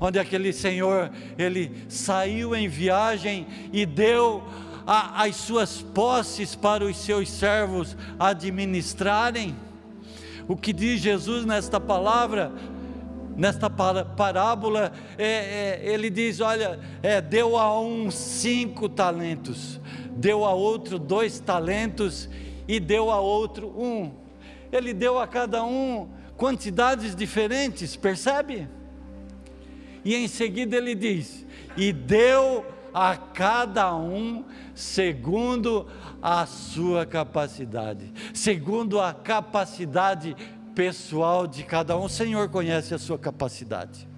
Onde 0.00 0.18
aquele 0.18 0.52
senhor, 0.52 1.12
ele 1.38 1.84
saiu 1.88 2.54
em 2.54 2.68
viagem 2.68 3.46
e 3.72 3.86
deu 3.86 4.42
a, 4.84 5.22
as 5.22 5.36
suas 5.36 5.80
posses 5.80 6.56
para 6.56 6.84
os 6.84 6.96
seus 6.96 7.30
servos 7.30 7.96
administrarem. 8.18 9.56
O 10.46 10.56
que 10.56 10.72
diz 10.72 11.00
Jesus 11.00 11.46
nesta 11.46 11.80
palavra, 11.80 12.52
nesta 13.36 13.68
parábola, 13.68 14.92
é, 15.18 15.24
é, 15.24 15.80
ele 15.82 16.10
diz: 16.10 16.40
olha, 16.40 16.78
é, 17.02 17.20
deu 17.20 17.56
a 17.56 17.80
um 17.80 18.10
cinco 18.10 18.88
talentos, 18.88 19.80
deu 20.10 20.44
a 20.44 20.52
outro 20.52 20.98
dois 20.98 21.40
talentos 21.40 22.28
e 22.66 22.78
deu 22.78 23.10
a 23.10 23.20
outro 23.20 23.68
um. 23.68 24.12
Ele 24.72 24.92
deu 24.92 25.18
a 25.18 25.26
cada 25.26 25.64
um 25.64 26.08
quantidades 26.36 27.14
diferentes, 27.14 27.96
percebe? 27.96 28.68
E 30.04 30.14
em 30.14 30.28
seguida 30.28 30.76
ele 30.76 30.94
diz: 30.94 31.46
e 31.76 31.92
deu 31.92 32.64
a 32.92 33.16
cada 33.16 33.94
um 33.96 34.44
segundo 34.74 35.86
a 36.22 36.46
sua 36.46 37.04
capacidade, 37.04 38.12
segundo 38.32 39.00
a 39.00 39.12
capacidade 39.12 40.36
pessoal 40.74 41.46
de 41.46 41.62
cada 41.62 41.96
um. 41.96 42.04
O 42.04 42.08
Senhor 42.08 42.48
conhece 42.48 42.94
a 42.94 42.98
sua 42.98 43.18
capacidade. 43.18 44.08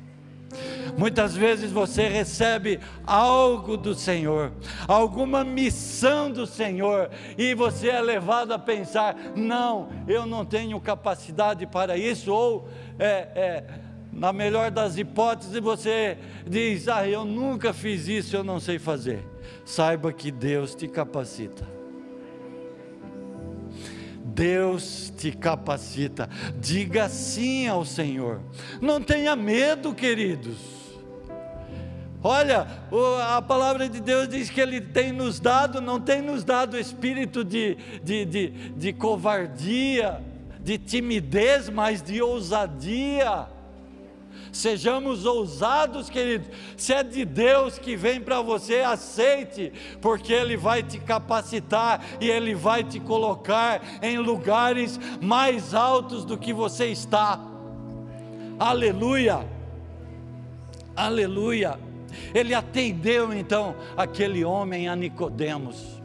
Muitas 0.96 1.34
vezes 1.34 1.70
você 1.70 2.08
recebe 2.08 2.80
algo 3.06 3.76
do 3.76 3.94
Senhor, 3.94 4.52
alguma 4.88 5.44
missão 5.44 6.30
do 6.30 6.46
Senhor, 6.46 7.10
e 7.36 7.54
você 7.54 7.88
é 7.90 8.00
levado 8.00 8.52
a 8.52 8.58
pensar: 8.58 9.14
não, 9.36 9.88
eu 10.08 10.24
não 10.24 10.44
tenho 10.44 10.80
capacidade 10.80 11.66
para 11.66 11.98
isso, 11.98 12.32
ou 12.32 12.68
é, 12.98 13.28
é, 13.34 13.64
na 14.12 14.32
melhor 14.32 14.70
das 14.70 14.96
hipóteses, 14.96 15.60
você 15.60 16.16
diz: 16.46 16.88
ah, 16.88 17.06
eu 17.06 17.24
nunca 17.24 17.74
fiz 17.74 18.08
isso, 18.08 18.34
eu 18.34 18.44
não 18.44 18.58
sei 18.58 18.78
fazer. 18.78 19.22
Saiba 19.64 20.12
que 20.12 20.30
Deus 20.30 20.74
te 20.74 20.88
capacita. 20.88 21.75
Deus 24.36 25.10
te 25.16 25.32
capacita. 25.32 26.28
Diga 26.60 27.08
sim 27.08 27.66
ao 27.66 27.86
Senhor. 27.86 28.42
Não 28.82 29.00
tenha 29.00 29.34
medo, 29.34 29.94
queridos. 29.94 30.58
Olha, 32.22 32.66
a 33.34 33.40
palavra 33.40 33.88
de 33.88 33.98
Deus 33.98 34.28
diz 34.28 34.50
que 34.50 34.60
Ele 34.60 34.80
tem 34.80 35.10
nos 35.10 35.40
dado, 35.40 35.80
não 35.80 35.98
tem 35.98 36.20
nos 36.20 36.44
dado 36.44 36.78
espírito 36.78 37.42
de, 37.42 37.78
de, 38.02 38.24
de, 38.26 38.48
de 38.76 38.92
covardia, 38.92 40.20
de 40.60 40.76
timidez, 40.76 41.70
mas 41.70 42.02
de 42.02 42.20
ousadia. 42.20 43.46
Sejamos 44.56 45.26
ousados, 45.26 46.08
queridos. 46.08 46.48
Se 46.78 46.94
é 46.94 47.02
de 47.02 47.26
Deus 47.26 47.78
que 47.78 47.94
vem 47.94 48.20
para 48.20 48.40
você, 48.40 48.80
aceite, 48.80 49.70
porque 50.00 50.32
Ele 50.32 50.56
vai 50.56 50.82
te 50.82 50.98
capacitar 50.98 52.02
e 52.20 52.30
Ele 52.30 52.54
vai 52.54 52.82
te 52.82 52.98
colocar 52.98 53.82
em 54.02 54.16
lugares 54.16 54.98
mais 55.20 55.74
altos 55.74 56.24
do 56.24 56.38
que 56.38 56.54
você 56.54 56.86
está. 56.86 57.38
Aleluia, 58.58 59.46
aleluia. 60.96 61.78
Ele 62.34 62.54
atendeu 62.54 63.34
então 63.34 63.76
aquele 63.94 64.42
homem 64.42 64.88
a 64.88 64.96
Nicodemos 64.96 65.95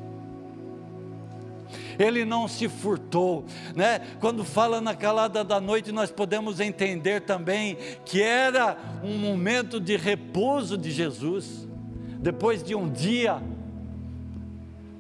ele 1.97 2.25
não 2.25 2.47
se 2.47 2.67
furtou, 2.67 3.45
né? 3.75 4.01
Quando 4.19 4.43
fala 4.43 4.81
na 4.81 4.95
calada 4.95 5.43
da 5.43 5.59
noite, 5.59 5.91
nós 5.91 6.11
podemos 6.11 6.59
entender 6.59 7.21
também 7.21 7.77
que 8.05 8.21
era 8.21 8.77
um 9.03 9.17
momento 9.17 9.79
de 9.79 9.95
repouso 9.95 10.77
de 10.77 10.91
Jesus, 10.91 11.67
depois 12.19 12.63
de 12.63 12.75
um 12.75 12.89
dia, 12.89 13.41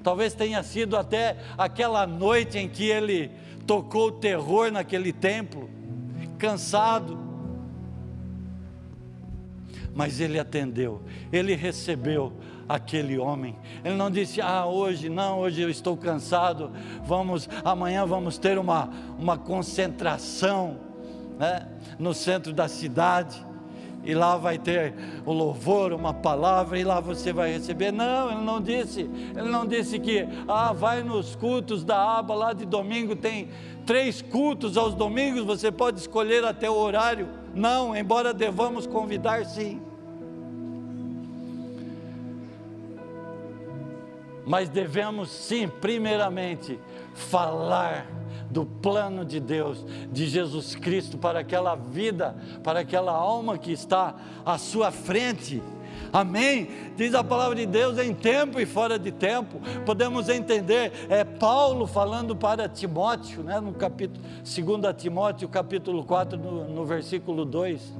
talvez 0.03 0.33
tenha 0.33 0.63
sido 0.63 0.97
até 0.97 1.37
aquela 1.57 2.07
noite 2.07 2.57
em 2.57 2.67
que 2.67 2.85
ele 2.85 3.31
tocou 3.67 4.07
o 4.07 4.11
terror 4.11 4.71
naquele 4.71 5.13
templo, 5.13 5.69
cansado, 6.37 7.30
mas 9.93 10.19
ele 10.19 10.39
atendeu, 10.39 11.01
ele 11.31 11.55
recebeu 11.55 12.33
aquele 12.67 13.17
homem. 13.17 13.57
Ele 13.83 13.95
não 13.95 14.09
disse, 14.09 14.41
ah, 14.41 14.65
hoje 14.65 15.09
não, 15.09 15.39
hoje 15.39 15.61
eu 15.61 15.69
estou 15.69 15.97
cansado, 15.97 16.71
vamos, 17.05 17.49
amanhã 17.63 18.05
vamos 18.05 18.37
ter 18.37 18.57
uma, 18.57 18.89
uma 19.19 19.37
concentração 19.37 20.79
né, 21.37 21.67
no 21.99 22.13
centro 22.13 22.53
da 22.53 22.67
cidade. 22.67 23.45
E 24.03 24.13
lá 24.13 24.35
vai 24.37 24.57
ter 24.57 24.93
o 25.25 25.31
louvor, 25.31 25.93
uma 25.93 26.13
palavra, 26.13 26.79
e 26.79 26.83
lá 26.83 26.99
você 26.99 27.31
vai 27.31 27.51
receber. 27.53 27.91
Não, 27.91 28.31
ele 28.31 28.41
não 28.41 28.59
disse. 28.59 29.01
Ele 29.01 29.49
não 29.49 29.65
disse 29.65 29.99
que, 29.99 30.27
ah, 30.47 30.73
vai 30.73 31.03
nos 31.03 31.35
cultos 31.35 31.83
da 31.83 32.17
aba 32.17 32.33
lá 32.33 32.53
de 32.53 32.65
domingo, 32.65 33.15
tem 33.15 33.49
três 33.85 34.21
cultos 34.21 34.77
aos 34.77 34.95
domingos, 34.95 35.43
você 35.43 35.71
pode 35.71 35.99
escolher 35.99 36.43
até 36.43 36.69
o 36.69 36.75
horário. 36.75 37.27
Não, 37.53 37.95
embora 37.95 38.33
devamos 38.33 38.87
convidar 38.87 39.45
sim. 39.45 39.81
mas 44.45 44.69
devemos 44.69 45.29
sim, 45.29 45.67
primeiramente, 45.67 46.79
falar 47.13 48.05
do 48.51 48.65
plano 48.65 49.25
de 49.25 49.39
Deus, 49.39 49.85
de 50.11 50.27
Jesus 50.27 50.75
Cristo 50.75 51.17
para 51.17 51.39
aquela 51.39 51.75
vida, 51.75 52.35
para 52.63 52.81
aquela 52.81 53.11
alma 53.11 53.57
que 53.57 53.71
está 53.71 54.15
à 54.45 54.57
sua 54.57 54.91
frente. 54.91 55.61
Amém? 56.13 56.67
Diz 56.97 57.15
a 57.15 57.23
palavra 57.23 57.55
de 57.55 57.65
Deus 57.65 57.97
em 57.97 58.13
tempo 58.13 58.59
e 58.59 58.65
fora 58.65 58.99
de 58.99 59.11
tempo. 59.11 59.61
Podemos 59.85 60.27
entender, 60.27 60.91
é 61.09 61.23
Paulo 61.23 61.87
falando 61.87 62.35
para 62.35 62.67
Timóteo, 62.67 63.43
né, 63.43 63.59
no 63.61 63.73
capítulo 63.73 64.21
2 64.21 64.95
Timóteo, 64.97 65.47
capítulo 65.47 66.03
4, 66.03 66.37
no, 66.37 66.67
no 66.67 66.85
versículo 66.85 67.45
2. 67.45 67.93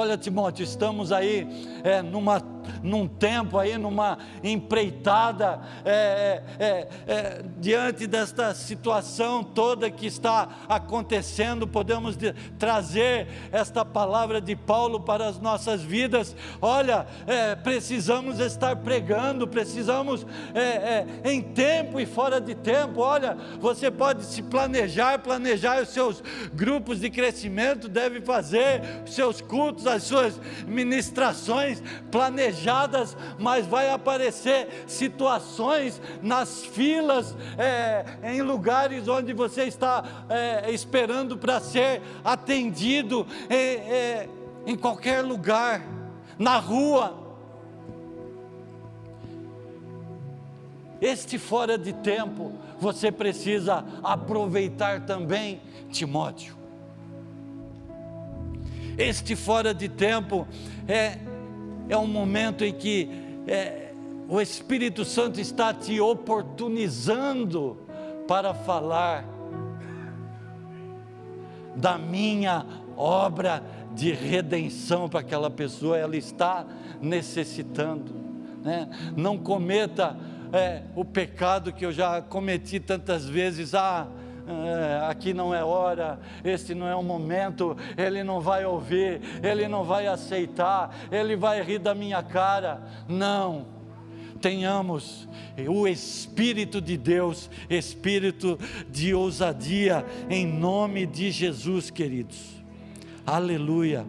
Olha, 0.00 0.16
Timóteo, 0.16 0.62
estamos 0.62 1.10
aí 1.10 1.44
é, 1.82 2.00
numa, 2.02 2.40
num 2.84 3.08
tempo 3.08 3.58
aí, 3.58 3.76
numa 3.76 4.16
empreitada, 4.44 5.60
é, 5.84 6.40
é, 6.56 6.88
é, 7.08 7.42
diante 7.58 8.06
desta 8.06 8.54
situação 8.54 9.42
toda 9.42 9.90
que 9.90 10.06
está 10.06 10.50
acontecendo, 10.68 11.66
podemos 11.66 12.16
de, 12.16 12.32
trazer 12.60 13.26
esta 13.50 13.84
palavra 13.84 14.40
de 14.40 14.54
Paulo 14.54 15.00
para 15.00 15.26
as 15.26 15.40
nossas 15.40 15.82
vidas. 15.82 16.36
Olha, 16.62 17.04
é, 17.26 17.56
precisamos 17.56 18.38
estar 18.38 18.76
pregando, 18.76 19.48
precisamos 19.48 20.24
é, 20.54 21.04
em 21.24 21.42
tempo 21.42 21.98
e 21.98 22.06
fora 22.06 22.40
de 22.40 22.54
tempo. 22.54 23.00
Olha, 23.00 23.36
você 23.58 23.90
pode 23.90 24.24
se 24.26 24.44
planejar, 24.44 25.18
planejar 25.18 25.82
os 25.82 25.88
seus 25.88 26.22
grupos 26.54 27.00
de 27.00 27.10
crescimento, 27.10 27.88
deve 27.88 28.20
fazer 28.20 28.80
os 29.04 29.12
seus 29.12 29.40
cultos 29.40 29.87
as 29.88 30.02
suas 30.02 30.40
ministrações 30.66 31.82
planejadas, 32.10 33.16
mas 33.38 33.66
vai 33.66 33.90
aparecer 33.90 34.84
situações 34.86 36.00
nas 36.22 36.64
filas, 36.64 37.34
é, 37.56 38.04
em 38.32 38.42
lugares 38.42 39.08
onde 39.08 39.32
você 39.32 39.64
está 39.64 40.26
é, 40.28 40.70
esperando 40.70 41.36
para 41.36 41.60
ser 41.60 42.02
atendido, 42.24 43.26
é, 43.48 43.56
é, 43.56 44.28
em 44.66 44.76
qualquer 44.76 45.22
lugar, 45.22 45.82
na 46.38 46.58
rua. 46.58 47.26
Este 51.00 51.38
fora 51.38 51.78
de 51.78 51.92
tempo, 51.92 52.52
você 52.78 53.10
precisa 53.12 53.84
aproveitar 54.02 55.06
também, 55.06 55.62
Timóteo 55.90 56.57
este 58.98 59.36
fora 59.36 59.72
de 59.72 59.88
tempo 59.88 60.46
é, 60.88 61.18
é 61.88 61.96
um 61.96 62.06
momento 62.06 62.64
em 62.64 62.72
que 62.72 63.08
é, 63.46 63.92
o 64.28 64.40
Espírito 64.40 65.04
Santo 65.04 65.40
está 65.40 65.72
te 65.72 66.00
oportunizando 66.00 67.78
para 68.26 68.52
falar 68.52 69.24
da 71.76 71.96
minha 71.96 72.66
obra 72.96 73.62
de 73.94 74.12
redenção 74.12 75.08
para 75.08 75.20
aquela 75.20 75.48
pessoa, 75.48 75.96
ela 75.96 76.16
está 76.16 76.66
necessitando. 77.00 78.12
Né? 78.62 78.88
Não 79.16 79.38
cometa 79.38 80.16
é, 80.52 80.82
o 80.94 81.04
pecado 81.04 81.72
que 81.72 81.86
eu 81.86 81.92
já 81.92 82.20
cometi 82.20 82.80
tantas 82.80 83.24
vezes. 83.24 83.74
Ah, 83.74 84.08
é, 84.48 85.10
aqui 85.10 85.34
não 85.34 85.54
é 85.54 85.62
hora, 85.62 86.18
este 86.42 86.74
não 86.74 86.88
é 86.88 86.94
o 86.94 87.02
momento, 87.02 87.76
ele 87.96 88.24
não 88.24 88.40
vai 88.40 88.64
ouvir, 88.64 89.20
ele 89.42 89.68
não 89.68 89.84
vai 89.84 90.06
aceitar, 90.06 90.94
ele 91.10 91.36
vai 91.36 91.62
rir 91.62 91.78
da 91.78 91.94
minha 91.94 92.22
cara. 92.22 92.82
Não, 93.06 93.66
tenhamos 94.40 95.28
o 95.68 95.86
Espírito 95.86 96.80
de 96.80 96.96
Deus, 96.96 97.50
Espírito 97.68 98.58
de 98.90 99.14
ousadia, 99.14 100.04
em 100.30 100.46
nome 100.46 101.04
de 101.04 101.30
Jesus, 101.30 101.90
queridos. 101.90 102.62
Aleluia. 103.26 104.06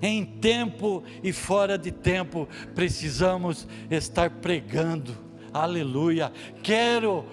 Em 0.00 0.24
tempo 0.24 1.02
e 1.22 1.32
fora 1.32 1.76
de 1.76 1.90
tempo, 1.90 2.48
precisamos 2.74 3.66
estar 3.90 4.30
pregando. 4.30 5.16
Aleluia. 5.52 6.32
Quero 6.62 7.24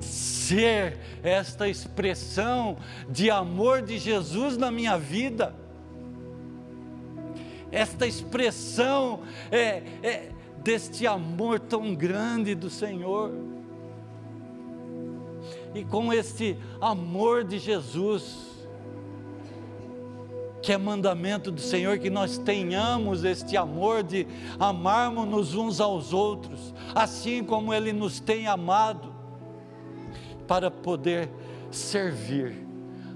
ser 0.00 0.98
esta 1.22 1.68
expressão 1.68 2.76
de 3.08 3.30
amor 3.30 3.82
de 3.82 3.98
Jesus 3.98 4.56
na 4.56 4.70
minha 4.70 4.98
vida, 4.98 5.54
esta 7.70 8.06
expressão 8.06 9.20
é, 9.50 9.82
é, 10.02 10.30
deste 10.62 11.06
amor 11.06 11.60
tão 11.60 11.94
grande 11.94 12.54
do 12.54 12.68
Senhor. 12.68 13.32
E 15.72 15.84
com 15.84 16.12
este 16.12 16.58
amor 16.80 17.44
de 17.44 17.58
Jesus, 17.58 18.66
que 20.60 20.72
é 20.72 20.78
mandamento 20.78 21.52
do 21.52 21.60
Senhor, 21.60 21.98
que 21.98 22.10
nós 22.10 22.38
tenhamos 22.38 23.22
este 23.22 23.56
amor 23.56 24.02
de 24.02 24.26
amarmos 24.58 25.54
uns 25.54 25.80
aos 25.80 26.12
outros, 26.12 26.74
assim 26.92 27.44
como 27.44 27.72
Ele 27.72 27.92
nos 27.92 28.18
tem 28.18 28.48
amado 28.48 29.09
para 30.50 30.68
poder 30.68 31.30
servir 31.70 32.66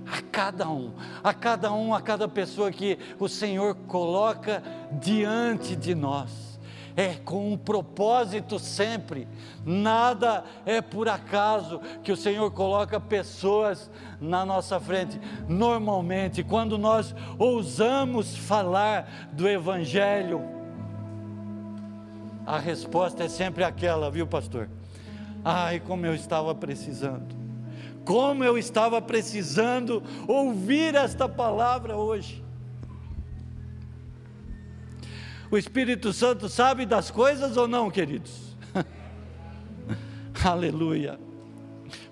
a 0.07 0.23
cada 0.23 0.69
um, 0.69 0.93
a 1.21 1.35
cada 1.35 1.73
um, 1.73 1.93
a 1.93 2.01
cada 2.01 2.29
pessoa 2.29 2.71
que 2.71 2.97
o 3.19 3.29
Senhor 3.29 3.75
coloca 3.89 4.63
diante 4.93 5.75
de 5.75 5.97
nós. 5.97 6.61
É 6.97 7.15
com 7.15 7.53
um 7.53 7.59
propósito 7.59 8.57
sempre, 8.61 9.27
nada 9.67 10.45
é 10.65 10.81
por 10.81 11.09
acaso 11.09 11.81
que 12.05 12.13
o 12.13 12.17
Senhor 12.17 12.49
coloca 12.53 13.01
pessoas 13.01 13.91
na 14.21 14.47
nossa 14.47 14.79
frente. 14.79 15.21
Normalmente, 15.49 16.45
quando 16.45 16.79
nós 16.79 17.17
ousamos 17.37 18.37
falar 18.37 19.31
do 19.33 19.49
Evangelho, 19.49 20.41
a 22.47 22.61
resposta 22.61 23.25
é 23.25 23.29
sempre 23.29 23.65
aquela, 23.65 24.09
viu, 24.09 24.25
pastor? 24.25 24.69
Ai, 25.45 25.79
como 25.81 26.07
eu 26.07 26.15
estava 26.15 26.55
precisando. 26.55 27.37
Como 28.05 28.43
eu 28.43 28.57
estava 28.57 29.01
precisando 29.03 30.03
ouvir 30.27 30.95
esta 30.95 31.29
palavra 31.29 31.97
hoje. 31.97 32.43
O 35.51 35.59
Espírito 35.59 36.13
Santo 36.13 36.49
sabe 36.49 36.87
das 36.87 37.11
coisas 37.11 37.57
ou 37.57 37.69
não, 37.69 37.91
queridos? 37.91 38.57
Aleluia. 40.45 41.19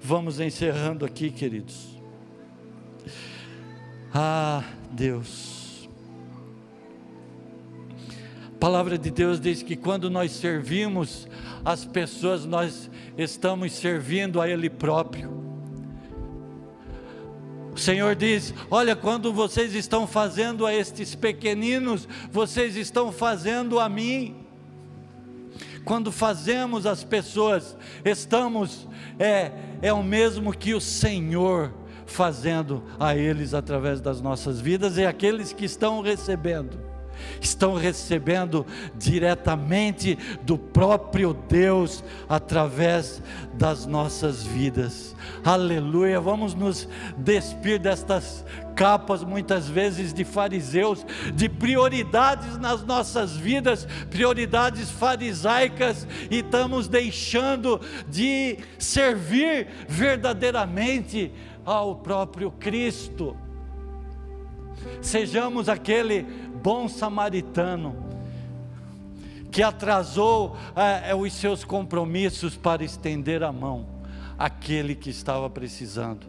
Vamos 0.01 0.39
encerrando 0.39 1.05
aqui, 1.05 1.31
queridos. 1.31 1.99
Ah, 4.15 4.63
Deus. 4.91 5.89
A 8.47 8.59
palavra 8.61 8.99
de 8.99 9.11
Deus 9.11 9.41
diz 9.41 9.63
que 9.63 9.75
quando 9.75 10.11
nós 10.11 10.33
servimos 10.33 11.27
as 11.65 11.85
pessoas, 11.85 12.45
nós 12.45 12.91
estamos 13.17 13.73
servindo 13.73 14.41
a 14.41 14.49
Ele 14.49 14.71
próprio. 14.71 15.31
O 17.75 17.79
Senhor 17.79 18.15
diz: 18.15 18.53
Olha, 18.71 18.95
quando 18.95 19.33
vocês 19.33 19.75
estão 19.75 20.07
fazendo 20.07 20.67
a 20.67 20.75
estes 20.75 21.15
pequeninos, 21.15 22.07
vocês 22.31 22.77
estão 22.77 23.11
fazendo 23.11 23.81
a 23.81 23.89
mim. 23.89 24.37
Quando 25.85 26.13
fazemos 26.13 26.87
as 26.87 27.03
pessoas, 27.03 27.77
estamos, 28.05 28.87
é, 29.19 29.51
é 29.81 29.93
o 29.93 30.03
mesmo 30.03 30.57
que 30.57 30.75
o 30.75 30.81
Senhor 30.81 31.73
fazendo 32.07 32.85
a 33.01 33.17
eles 33.17 33.55
através 33.55 34.01
das 34.01 34.21
nossas 34.21 34.61
vidas 34.61 34.99
e 34.99 35.05
aqueles 35.05 35.53
que 35.53 35.65
estão 35.65 36.03
recebendo 36.03 36.92
estão 37.41 37.75
recebendo 37.75 38.67
diretamente 38.95 40.19
do 40.43 40.57
próprio 40.59 41.35
Deus 41.35 42.03
através 42.29 43.23
das 43.55 43.87
nossas 43.87 44.43
vidas. 44.43 45.15
Aleluia. 45.45 46.21
Vamos 46.21 46.55
nos 46.55 46.89
despir 47.17 47.79
destas 47.79 48.45
capas 48.75 49.23
muitas 49.23 49.69
vezes 49.69 50.13
de 50.13 50.25
fariseus, 50.25 51.05
de 51.35 51.49
prioridades 51.49 52.59
nas 52.59 52.85
nossas 52.85 53.37
vidas, 53.37 53.87
prioridades 54.11 54.91
farisaicas, 54.91 56.07
e 56.31 56.39
estamos 56.39 56.89
deixando 56.89 57.81
de 58.09 58.59
servir 58.79 59.69
verdadeiramente 59.89 61.33
ao 61.65 61.97
próprio 61.97 62.51
Cristo. 62.51 63.37
Sejamos 65.01 65.69
aquele 65.69 66.27
bom 66.63 66.89
samaritano 66.89 67.97
que 69.51 69.63
atrasou 69.63 70.57
é, 70.75 71.15
os 71.15 71.33
seus 71.35 71.65
compromissos 71.65 72.57
para 72.57 72.83
estender 72.85 73.43
a 73.43 73.53
mão 73.53 73.87
àquele 74.39 74.95
que 74.95 75.11
estava 75.11 75.51
precisando. 75.51 76.21